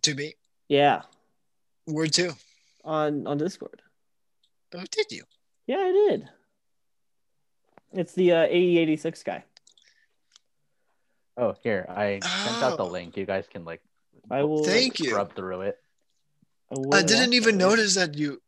[0.02, 0.34] To me?
[0.68, 1.04] Yeah,
[1.86, 2.34] Where to?
[2.84, 3.84] on on Discord.
[4.74, 5.24] Oh, did you?
[5.68, 6.30] Yeah, I did.
[7.94, 9.44] It's the uh, 8086 guy.
[11.38, 12.90] Oh, here I sent out the Oh.
[12.90, 13.16] link.
[13.16, 13.82] You guys can like
[14.32, 14.64] I will.
[14.64, 15.12] Thank you.
[15.12, 15.78] scrub through it.
[16.72, 18.42] will I didn't even notice that you.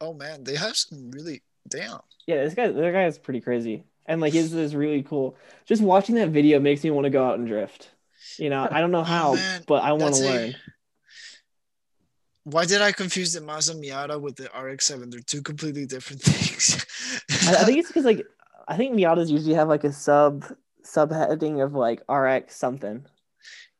[0.00, 2.00] Oh man, they have some really damn.
[2.26, 5.36] Yeah, this guy, that guy is pretty crazy, and like his is really cool.
[5.64, 7.90] Just watching that video makes me want to go out and drift.
[8.38, 10.54] You know, I don't know how, man, but I want to a- learn.
[12.44, 15.10] Why did I confuse the Mazda Miata with the RX-7?
[15.10, 16.84] They're two completely different things.
[17.48, 18.24] I, I think it's because like
[18.68, 20.44] I think Miatas usually have like a sub
[20.84, 23.04] subheading of like RX something.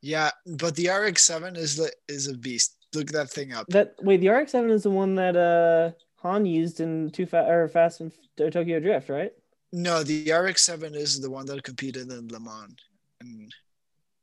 [0.02, 2.76] yeah, but the RX-7 is the is a beast.
[2.94, 3.66] Look that thing up.
[3.68, 7.48] That wait, the RX seven is the one that uh Han used in Too Fast
[7.48, 9.32] or Fast and Tokyo Drift, right?
[9.72, 12.76] No, the RX-7 is the one that competed in Le Mans
[13.20, 13.52] and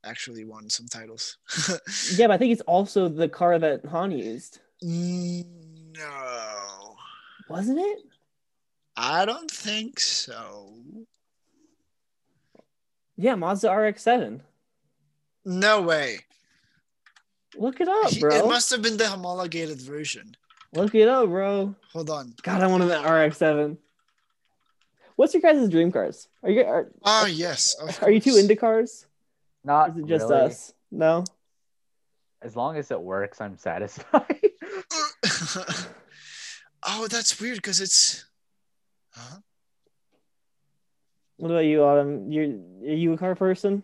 [0.03, 1.37] actually won some titles.
[2.15, 5.43] Yeah, but I think it's also the car that Han used, no,
[7.49, 7.99] wasn't it?
[8.97, 10.73] I don't think so.
[13.15, 14.41] Yeah, Mazda RX seven.
[15.45, 16.19] No way.
[17.55, 18.35] Look it up, bro.
[18.35, 20.35] it must have been the homologated version.
[20.73, 21.75] Look it up, bro.
[21.91, 22.33] Hold on.
[22.41, 23.77] God, I want an RX seven.
[25.15, 26.27] What's your guys' dream cars?
[26.41, 27.75] Are you are, Oh yes.
[27.75, 29.05] of are you too into cars?
[29.63, 30.45] Or Not is it just really.
[30.45, 30.73] us?
[30.91, 31.23] No.
[32.41, 34.25] As long as it works, I'm satisfied.
[36.83, 38.25] oh, that's weird because it's.
[39.11, 39.37] Huh?
[41.37, 42.31] What about you, Autumn?
[42.31, 42.45] You're
[42.91, 43.83] are you a car person?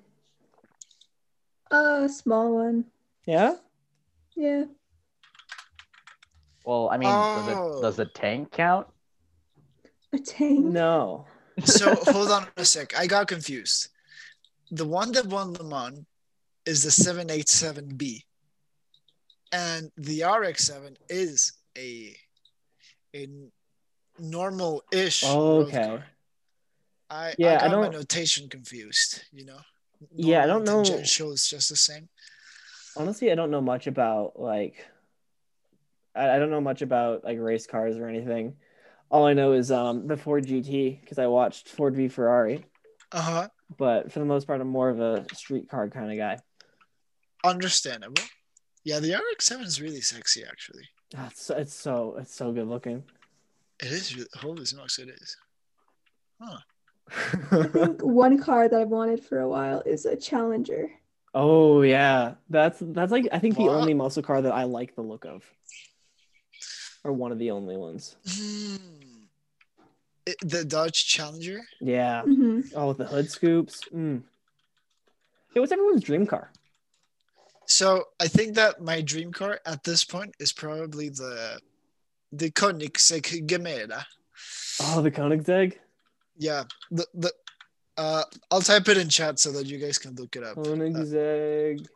[1.71, 2.85] A small one.
[3.25, 3.55] Yeah.
[4.35, 4.63] Yeah.
[6.65, 7.77] Well, I mean, does Oh.
[7.77, 8.87] it does the tank count?
[10.13, 10.65] A tank.
[10.65, 11.25] No.
[11.65, 12.97] So hold on a sec.
[12.97, 13.89] I got confused.
[14.71, 16.05] The one that won Le Mans
[16.65, 18.23] is the 787B.
[19.51, 22.15] and the RX-7 is a
[23.15, 23.27] a
[24.19, 25.23] normal-ish.
[25.25, 26.03] Oh, road Okay.
[27.09, 29.23] I Yeah, I I got my don't- notation confused.
[29.31, 29.59] You know.
[30.11, 32.09] Yeah, I don't know- Tangential is just the same.
[32.95, 34.87] Honestly, I don't know much about like
[36.15, 38.55] I, I don't know much about like race cars or anything.
[39.11, 42.63] All I know is um the Ford GT because I watched Ford v Ferrari,
[43.11, 43.47] Uh huh.
[43.77, 46.37] but for the most part, I'm more of a street car kind of guy.
[47.43, 48.21] Understandable.
[48.83, 50.43] Yeah, the RX-7 is really sexy.
[50.43, 50.83] Actually,
[51.17, 53.03] Ah, It's so, it's so it's so good looking.
[53.81, 54.15] it is.
[54.15, 55.37] Really, holy smokes, it is.
[56.41, 56.57] Huh.
[57.51, 60.91] I think one car that I've wanted for a while is a Challenger.
[61.33, 65.01] oh yeah, that's that's like I think the only muscle car that I like the
[65.01, 65.43] look of,
[67.03, 68.15] or one of the only ones.
[70.25, 71.61] It- the Dodge Challenger.
[71.81, 72.21] Yeah.
[72.23, 73.81] hmm Oh, with the hood scoops.
[73.93, 74.23] Mm.
[75.53, 76.51] Hey, what's everyone's dream car?
[77.65, 81.59] So I think that my dream car at this point is probably the
[82.31, 84.03] the Koenigsegg Gemera.
[84.81, 85.77] Oh, the Koenigsegg.
[86.37, 87.31] Yeah, the the
[87.97, 90.57] uh, I'll type it in chat so that you guys can look it up.
[90.57, 91.87] Koenigsegg.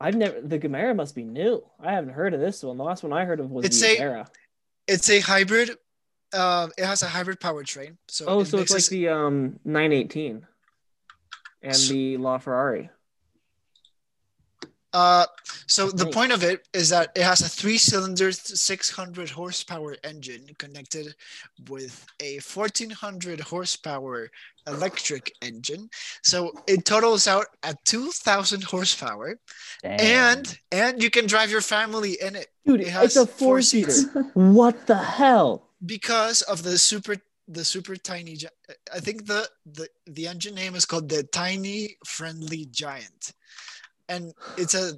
[0.00, 0.40] I've never.
[0.40, 1.64] The Gamera must be new.
[1.80, 2.76] I haven't heard of this one.
[2.76, 4.28] The last one I heard of was It's the a- Agera.
[4.86, 5.70] It's a hybrid.
[6.32, 7.96] Um, it has a hybrid powertrain.
[8.08, 10.46] So Oh, it so it's like the um 918
[11.62, 12.90] and So- the LaFerrari.
[14.94, 15.26] Uh,
[15.66, 21.14] so the point of it is that it has a three-cylinder, 600 horsepower engine connected
[21.68, 24.30] with a 1400 horsepower
[24.68, 25.90] electric engine.
[26.22, 29.38] So it totals out at 2,000 horsepower,
[29.82, 30.00] Damn.
[30.00, 33.62] and and you can drive your family in it Dude, It it's a four four
[33.62, 33.90] seater.
[33.90, 34.08] seats.
[34.34, 35.68] what the hell?
[35.84, 37.16] because of the super
[37.46, 38.38] the super tiny.
[38.94, 43.32] I think the the the engine name is called the Tiny Friendly Giant.
[44.08, 44.92] And it's a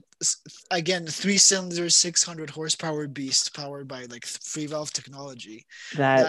[0.71, 5.65] again three cylinder 600 horsepower beast powered by like free valve technology.
[5.97, 6.23] That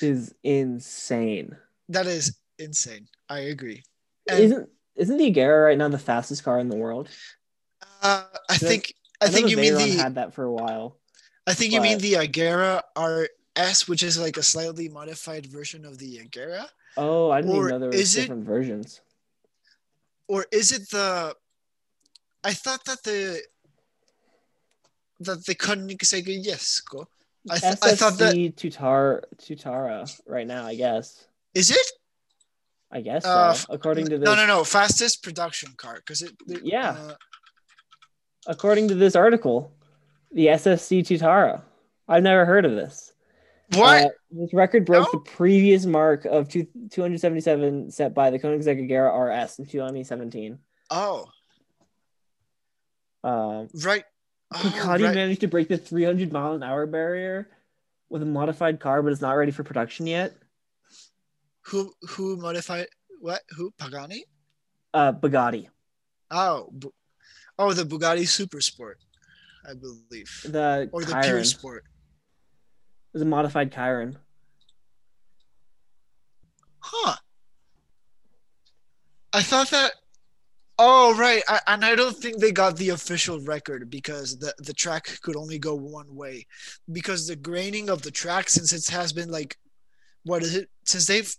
[0.00, 1.56] that is insane.
[1.90, 3.06] that is insane.
[3.28, 3.82] I agree.
[4.28, 7.08] And Isn't isn't the Agera right now the fastest car in the world?
[8.02, 10.98] uh, I think I know think you mean the had that for a while.
[11.46, 15.98] I think you mean the Agera RS, which is like a slightly modified version of
[15.98, 19.00] the Agera, Oh, I didn't Or even know there was is it- different versions.
[20.28, 21.34] or is it the?
[22.46, 23.40] I thought that the
[25.20, 27.06] that the Koenigsegg Jesko.
[27.50, 31.26] I, th- I thought that Tutar Tuatara right now, I guess.
[31.54, 31.86] is it.
[32.92, 33.66] I guess Uh, so.
[33.70, 34.62] According to this No, no, no.
[34.64, 36.32] Fastest production car because it.
[36.46, 36.90] it- Yeah.
[36.90, 37.14] uh,
[38.46, 39.72] according to this article,
[40.30, 41.62] the SSC Tuatara.
[42.08, 43.12] I've never heard of this.
[43.74, 44.04] what?
[44.04, 45.18] Uh, this record broke No?
[45.18, 49.10] the previous mark of two, 277 set by the Koenigsegg Agera
[49.44, 50.58] RS in 2017.
[50.90, 51.26] oh,
[53.26, 54.04] Um, right.
[54.54, 55.14] Oh, Bugatti right.
[55.14, 57.48] managed to break the 300 mile an hour barrier
[58.08, 60.32] with a modified car, but it's not ready for production yet.
[61.62, 62.86] Who who modified
[63.20, 63.42] what?
[63.56, 64.24] Who Pagani?
[64.94, 65.66] Uh, Bugatti,
[66.30, 66.92] Oh, Bu-
[67.58, 68.98] oh, the Bugatti Super Sport,
[69.68, 71.44] I believe, the or the Pure Chiron.
[71.44, 71.84] Sport.
[71.84, 74.16] It was a modified Chiron.
[76.78, 77.16] Huh.
[79.32, 79.92] I thought that.
[80.78, 84.74] Oh right, I, and I don't think they got the official record because the the
[84.74, 86.46] track could only go one way,
[86.92, 89.56] because the graining of the track since it has been like,
[90.24, 90.68] what is it?
[90.84, 91.34] Since they've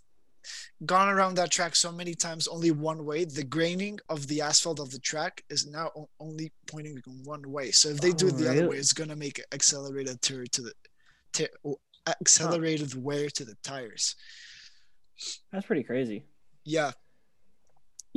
[0.86, 4.80] gone around that track so many times only one way, the graining of the asphalt
[4.80, 7.70] of the track is now o- only pointing one way.
[7.70, 10.46] So if they do Oh, it the oh, other way, it's gonna make accelerated tear
[10.46, 10.72] to the,
[11.32, 11.78] tear, oh,
[12.08, 14.16] accelerated wear to the tires.
[15.52, 16.24] That's pretty crazy.
[16.64, 16.92] Yeah.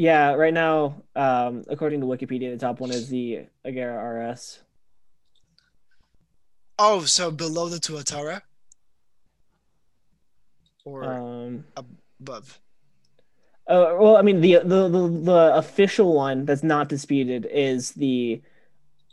[0.01, 4.57] Yeah, right now, um, according to Wikipedia, the top one is the Agera RS.
[6.79, 8.41] Oh, so below the Tuatara?
[10.85, 11.65] Or Um,
[12.19, 12.59] above?
[13.67, 18.41] oh, well, I mean, the, the the the official one that's not disputed is the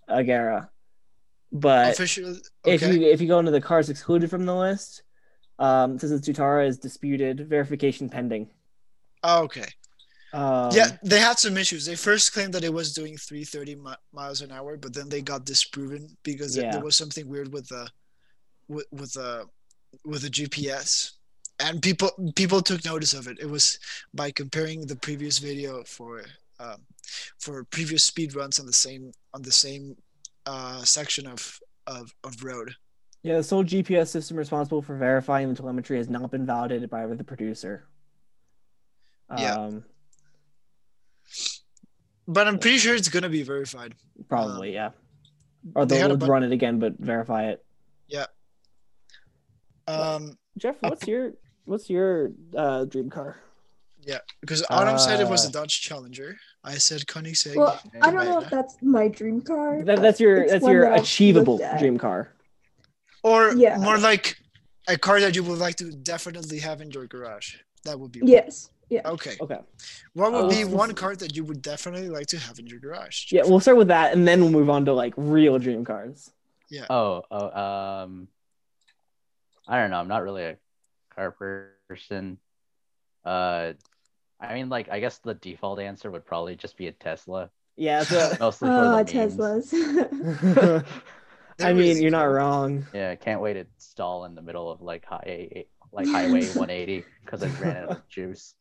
[0.08, 0.70] Agera,
[1.52, 2.34] but Official.
[2.64, 5.02] if you if you go into the cars excluded from the list,
[5.58, 8.48] um, says the Tuatara is disputed, verification pending.
[9.22, 9.66] oh, okay.
[10.32, 11.86] Um, yeah, they had some issues.
[11.86, 15.22] They first claimed that it was doing 330 mi- miles an hour, but then they
[15.22, 16.72] got disproven because there- Yeah.
[16.72, 17.88] there was something weird with the
[18.68, 19.46] with with the
[20.04, 21.12] with the GPS.
[21.60, 23.38] And people people took notice of it.
[23.40, 23.78] It was
[24.14, 26.22] by comparing the previous video for
[26.60, 26.84] um,
[27.38, 29.96] for previous speed runs on the same on the same
[30.46, 32.74] uh, section of, of of road.
[33.22, 33.36] yeah.
[33.38, 37.24] The sole GPS system responsible for verifying the telemetry has not been validated by the
[37.24, 37.88] producer.
[39.36, 39.70] Yeah.
[42.28, 43.94] Um, But I'm pretty sure it's gonna be verified.
[44.28, 44.90] Probably, yeah.
[45.74, 47.64] or They they'll had a bu- run it again but verify it.
[48.06, 48.26] Yeah.
[49.86, 51.32] Um, Jeff, A what's your
[51.64, 53.36] what's your uh, dream car?
[54.02, 56.36] yeah, because Autumn said it was Uh, a Dodge Challenger.
[56.64, 57.56] I said Koenigsegg.
[57.56, 59.82] Well, I don't know if that's my dream car.
[59.84, 62.34] That, that's your that's your that achievable dream car.
[63.22, 63.78] or Yeah.
[63.78, 64.36] more like
[64.88, 67.56] a car that you would like to definitely have in your garage.
[67.84, 68.30] That would be one.
[68.30, 68.70] Yes.
[68.90, 69.02] Yeah.
[69.04, 69.36] Okay.
[69.40, 69.58] Okay.
[70.14, 72.80] What would Uh, be one car that you would definitely like to have in your
[72.80, 73.30] garage?
[73.32, 76.30] Yeah, we'll start with that, and then we'll move on to like real dream cars.
[76.90, 78.28] Oh, oh, um,
[79.66, 79.98] I don't know.
[79.98, 80.56] I'm not really a
[81.14, 81.34] car
[81.88, 82.38] person.
[83.24, 83.72] Uh,
[84.40, 88.04] I mean, like, I guess the default answer would probably just be a Tesla, Yeah,
[88.06, 88.10] it's
[88.40, 89.04] mostly for the.
[89.04, 90.84] Teslas.
[91.60, 92.86] I mean, you're not wrong.
[92.94, 97.42] Yeah, can't wait to stall in the middle of like high, like Highway 180 because
[97.42, 98.54] I ran out of juice.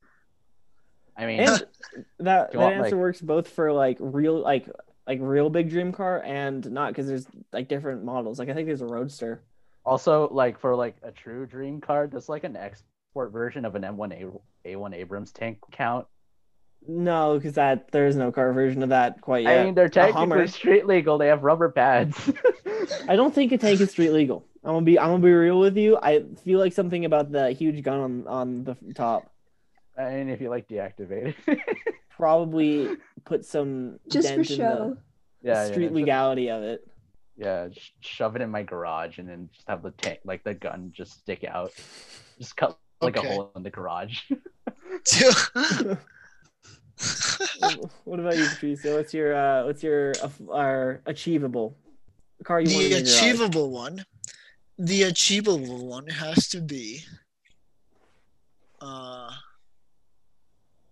[1.18, 1.50] I mean, And
[2.20, 4.70] that that want, answer like- works both for like real like
[5.08, 8.40] like real big dream car and not because there's like different models.
[8.40, 9.42] Like I think there's a roadster.
[9.86, 13.84] also like for like a true dream car, does like an export version of an
[13.84, 14.14] M1
[14.66, 16.06] A A1 Abrams tank count?
[16.88, 19.60] No, because that there is no car version of that quite yet.
[19.60, 21.18] I mean, they're technically street legal.
[21.18, 22.32] They have rubber pads.
[23.10, 24.46] I don't think a tank is street legal.
[24.64, 25.98] I'm gonna be I'm gonna be real with you.
[26.02, 29.32] I feel like something about the huge gun on on the top
[29.98, 31.60] I mean, if you like deactivate it.
[32.10, 32.90] probably
[33.26, 34.98] put some Just for dent in show.
[35.42, 36.88] the yeah, street yeah, legality of it.
[37.38, 40.54] yeah, sh- shove it in my garage and then just have the tank, like the
[40.54, 41.72] gun, just stick out,
[42.40, 43.28] just cut like Okay.
[43.28, 44.20] a hole in the garage.
[48.04, 48.84] what about you, Patrice?
[48.84, 51.78] What's your uh what's your uh, our achievable
[52.44, 54.06] car you want in the your achievable one.
[54.80, 57.02] The achievable one has to be.
[58.80, 59.30] Uh,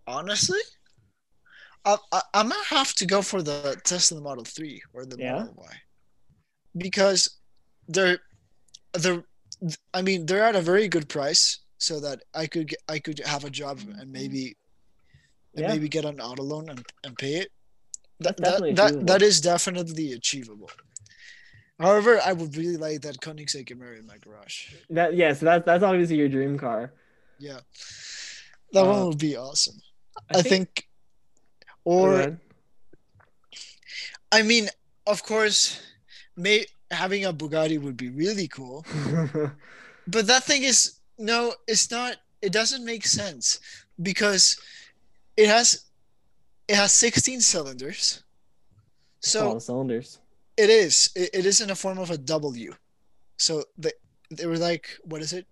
[0.06, 0.60] honestly,
[1.84, 5.38] I, I I'm gonna have to go for the Tesla Model Three or the Yeah?
[5.38, 5.74] Model Y,
[6.76, 7.38] because
[7.88, 8.18] they're
[8.92, 9.24] they're
[9.94, 13.20] I mean they're at a very good price, so that I could get, I could
[13.24, 14.56] have a job and maybe
[15.54, 17.50] and maybe get an auto loan and, and pay it.
[18.20, 20.70] That, that, that, that is definitely achievable.
[21.78, 24.72] However, I would really like that Koenigsegg Gemera in my garage.
[24.88, 26.92] That yeah, so that's that's obviously your dream car.
[27.38, 27.60] Yeah,
[28.72, 29.80] that Uh, one would be awesome.
[30.34, 30.88] I, think,
[31.84, 32.36] or Go.
[34.32, 34.68] I mean,
[35.06, 35.80] of course,
[36.36, 38.84] may having a Bugatti would be really cool.
[40.08, 42.16] But that thing is no, it's not.
[42.40, 43.58] It doesn't make sense
[44.02, 44.56] because
[45.36, 45.84] it has
[46.68, 48.22] it has 16 cylinders.
[49.18, 50.20] It's a lot So cylinders.
[50.56, 51.10] it is.
[51.16, 52.74] It, it is in a form of a W.
[53.38, 53.92] So they
[54.30, 55.46] they were like, what is it?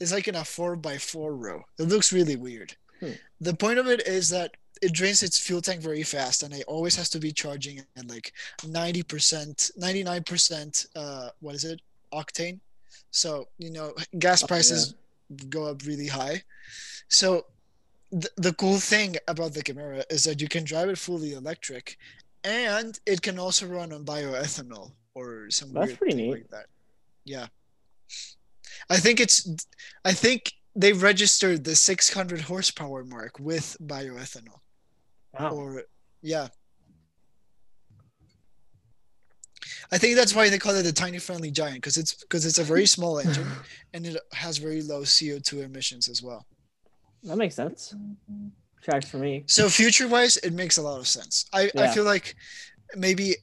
[0.00, 1.64] It's like in a four by four row.
[1.78, 2.76] It looks really weird.
[3.40, 6.64] The point of it is that it drains its fuel tank very fast, and it
[6.66, 8.32] always has to be charging at like
[8.66, 10.86] ninety percent, ninety nine percent.
[10.94, 11.80] Uh, what is it?
[12.12, 12.60] Octane.
[13.10, 14.94] So you know, gas Oh, prices
[15.48, 16.42] go up really high.
[17.08, 17.46] So
[18.12, 21.98] the, the cool thing about the Gemera is that you can drive it fully electric
[22.44, 26.30] and it can also run on bioethanol or some That's weird pretty neat.
[26.30, 26.66] like that.
[27.24, 27.46] Yeah.
[28.88, 29.48] I think it's
[30.04, 34.60] I think they registered the 600 horsepower mark with bioethanol
[35.38, 35.50] Wow.
[35.50, 35.82] or
[36.22, 36.48] yeah.
[39.92, 42.58] I think that's why they call it the tiny friendly giant because it's because it's
[42.58, 43.46] a very small engine
[43.94, 46.46] and it has very low CO2 emissions as well.
[47.22, 47.94] That makes sense.
[48.82, 49.44] Tracks for me.
[49.46, 51.46] So future wise, it makes a lot of sense.
[51.52, 52.34] I, I feel like
[52.94, 53.34] maybe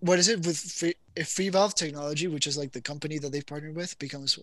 [0.00, 3.30] what is it with free, if Free Valve Technology, which is like the company that
[3.32, 4.38] they've partnered with, becomes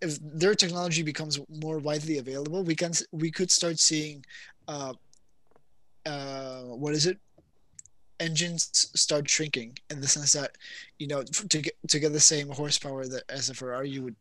[0.00, 4.24] if their technology becomes more widely available, we can we could start seeing,
[4.68, 4.92] uh,
[6.04, 7.18] uh, what is it?
[8.20, 10.56] Engines start shrinking in the sense that,
[10.98, 14.16] you know, to get to get the same horsepower that as a Ferrari, you would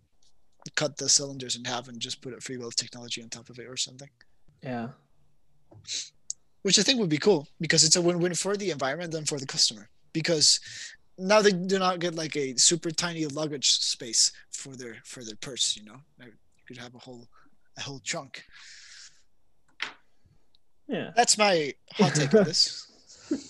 [0.76, 3.60] cut the cylinders in half and just put a free valve technology on top of
[3.60, 4.10] it or something
[4.64, 4.90] Yeah.
[6.64, 9.40] which I think would be cool because it's a win-win for the environment and for
[9.40, 9.90] the customer.
[10.12, 10.60] Because
[11.18, 15.36] now they do not get like a super tiny luggage space for their for their
[15.36, 15.76] purse.
[15.78, 16.34] You know, Now you
[16.68, 17.28] could have a whole
[17.78, 18.44] a whole trunk.
[20.88, 21.12] Yeah.
[21.16, 22.92] That's my hot take on this.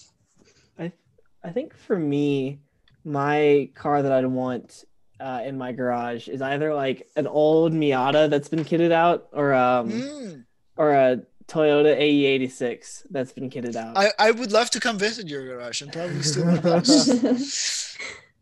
[0.79, 2.59] I think for me,
[3.03, 4.83] my car that I'd want
[5.19, 9.53] uh, in my garage is either like an old Miata that's been kitted out, or
[9.53, 10.45] um, Mm.
[10.75, 13.97] or a Toyota AE86 that's been kitted out.
[13.97, 17.97] I, I would love to come visit your garage and probably steal my house.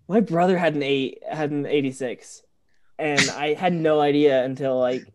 [0.08, 2.44] My brother had an eight had an 86,
[3.00, 5.06] and I had no idea until like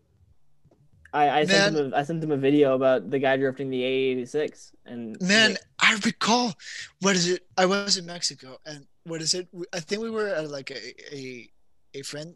[1.13, 3.81] I, I sent him a, I sent him a video about the guy drifting the
[3.81, 6.53] A86, and Man, I recall
[7.01, 7.45] what is it?
[7.57, 9.47] I was in Mexico and what is it?
[9.73, 11.49] I think we were at like a a,
[11.95, 12.35] a friend,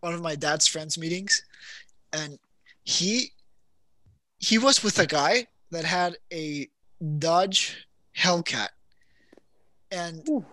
[0.00, 1.42] one of my dad's friends meetings,
[2.12, 2.38] and
[2.84, 3.32] he
[4.42, 6.68] he was with a guy that had a
[7.18, 7.86] Dodge
[8.18, 8.68] Hellcat,
[9.90, 10.44] and Ooh.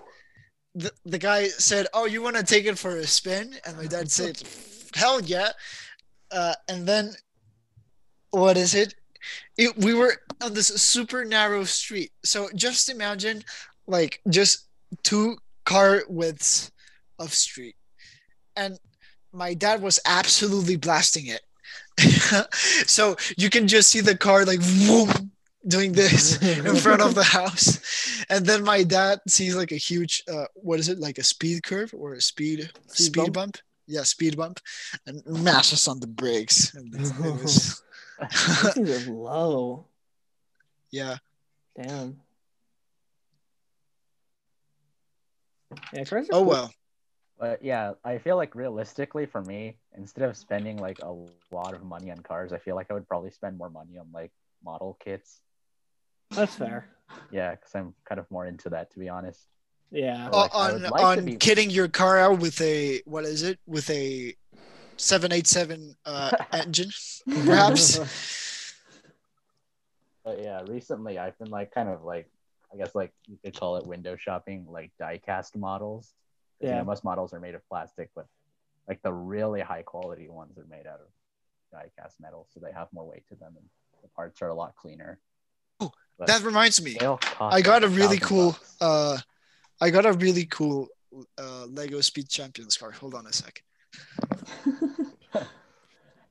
[0.75, 3.87] the the guy said, "Oh, you want to take it for a spin?" And my
[3.87, 4.41] dad said,
[4.93, 5.51] "Hell yeah!"
[6.31, 7.15] Uh, and then
[8.29, 8.93] what is it?
[9.57, 9.75] it?
[9.75, 13.43] We were on this super narrow street, so just imagine
[13.87, 14.67] like just
[15.01, 16.71] two car widths
[17.17, 17.75] of street,
[18.55, 18.79] and
[19.33, 21.41] my dad was absolutely blasting it.
[22.85, 24.59] so you can just see the car like
[25.67, 30.23] doing this in front of the house and then my dad sees like a huge
[30.31, 33.33] uh, what is it like a speed curve or a speed Speed speed, bump?
[33.33, 33.57] bump?
[33.87, 34.59] yeah speed bump
[35.05, 37.01] and mashes on the brakes and it,
[38.77, 39.85] was low.
[40.91, 41.17] yeah
[41.75, 42.19] Damn.
[45.93, 46.45] Yeah, cars oh cool.
[46.45, 46.73] well
[47.39, 51.15] But yeah, I feel like realistically for me, instead of spending like a
[51.55, 54.07] lot of money on cars, I feel like I would probably spend more money on
[54.13, 54.31] like
[54.63, 55.39] model kits.
[56.31, 56.89] That's fair.
[57.31, 59.47] Yeah, because I'm kind of more into that to be honest.
[59.89, 60.27] Yeah.
[60.29, 63.57] Like, I on like on be- kitting your car out with a what is it
[63.65, 64.35] with a
[64.97, 66.89] 787 uh, engine
[67.45, 67.99] perhaps
[70.25, 72.29] But yeah, recently I've been like kind of like
[72.73, 76.13] I guess like you could call it window shopping, like die-cast models.
[76.59, 76.79] 'Cause, You Yeah.
[76.79, 78.27] know, most models are made of plastic, but
[78.87, 81.07] like the really high quality ones are made out of
[81.71, 83.69] die-cast metal, so they have more weight to them, and
[84.01, 85.19] the parts are a lot cleaner.
[85.79, 88.75] Oh, that reminds me they all cost I got a really cool bucks.
[88.81, 89.17] uh
[89.81, 90.89] I got a really cool
[91.37, 92.91] uh Lego Speed Champions car.
[92.91, 93.63] Hold on a sec.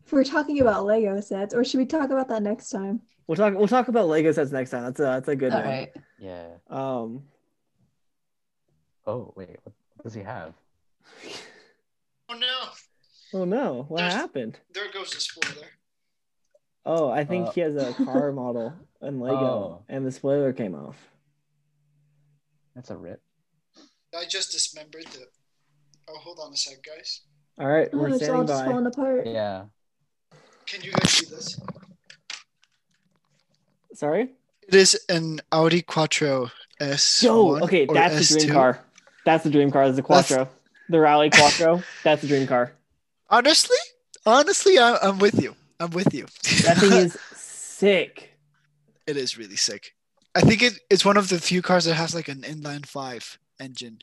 [0.05, 3.03] if we're talking about Lego sets, or should we talk about that next time?
[3.27, 3.55] We'll talk.
[3.55, 4.83] We'll talk about Lego sets next time.
[4.85, 5.69] That's a that's a good All one.
[5.69, 5.93] right.
[6.19, 6.49] yeah.
[6.69, 7.25] Um.
[9.07, 9.73] Oh wait, what
[10.03, 10.55] does he have?
[12.29, 12.59] Oh no,
[13.35, 13.85] Oh no!
[13.89, 14.59] What There's- happened?
[14.73, 15.67] there goes the spoiler.
[16.87, 18.73] Oh, I think Uh, he has a car model
[19.03, 19.85] in Lego, Oh.
[19.89, 20.97] and the spoiler came off.
[22.75, 23.21] That's a rip.
[24.17, 25.27] I just dismembered the.
[26.09, 27.23] Oh, hold on a sec, guys.
[27.59, 28.71] All right, Oh, we're it's all standing just by.
[28.71, 29.27] falling apart.
[29.27, 29.65] Yeah.
[30.67, 31.61] Can you guys see this?
[33.95, 34.31] Sorry.
[34.67, 37.23] It is an Audi Quattro S.
[37.23, 38.85] Yo, okay, that's the dream car.
[39.29, 39.83] That's the dream car.
[39.85, 40.49] Is the That's- Quattro,
[40.89, 41.83] the Rally Quattro.
[42.03, 42.73] that's the dream car.
[43.29, 43.77] Honestly,
[44.25, 45.55] honestly, I, I'm with you.
[45.79, 46.25] I'm with you.
[46.65, 48.31] That thing is sick.
[49.07, 49.93] it is really sick.
[50.35, 53.39] I think it, it's one of the few cars that has like an inline five
[53.61, 53.99] engine,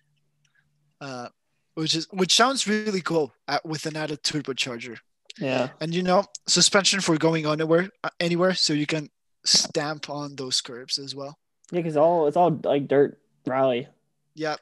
[1.02, 1.30] uh,
[1.74, 4.98] which is which sounds really cool uh, with an added turbocharger.
[5.40, 5.70] Yeah.
[5.82, 9.10] And you know, suspension for going anywhere, uh, anywhere, so you can
[9.44, 11.36] stamp on those curbs as well.
[11.72, 13.18] Yeah, because all it's all like dirt
[13.48, 13.88] rally.
[14.36, 14.58] Yeah,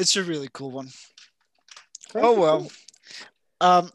[0.00, 0.88] it's a really cool one.
[2.12, 2.58] Cars Oh are well.
[2.60, 2.70] cool.
[3.60, 3.90] Um,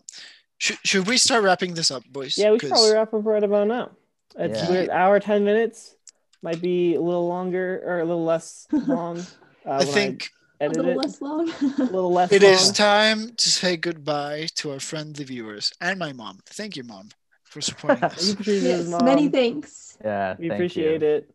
[0.57, 2.37] should should we start wrapping this up, boys?
[2.37, 3.91] Yeah, we should 'Cause- probably wrap up right about now.
[4.37, 4.69] It's Yeah.
[4.69, 5.95] we're hour ten minutes.
[6.41, 9.19] Might be a little longer or a little less long.
[9.65, 10.29] Uh, I think
[10.61, 10.97] A little it.
[10.97, 11.49] less long.
[11.49, 12.31] a little less.
[12.31, 12.73] it is long.
[12.73, 16.39] time to say goodbye to our friendly viewers and my mom.
[16.45, 17.09] Thank you, mom,
[17.43, 18.35] for supporting us.
[18.45, 19.03] yes, Mom.
[19.03, 19.97] many thanks.
[20.03, 20.35] Yeah.
[20.37, 21.07] We thank appreciate you.
[21.07, 21.29] it.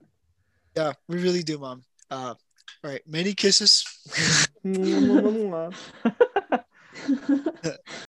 [0.76, 1.82] yeah, we really do, mom.
[2.10, 2.34] Uh,
[2.82, 3.84] all right, many kisses.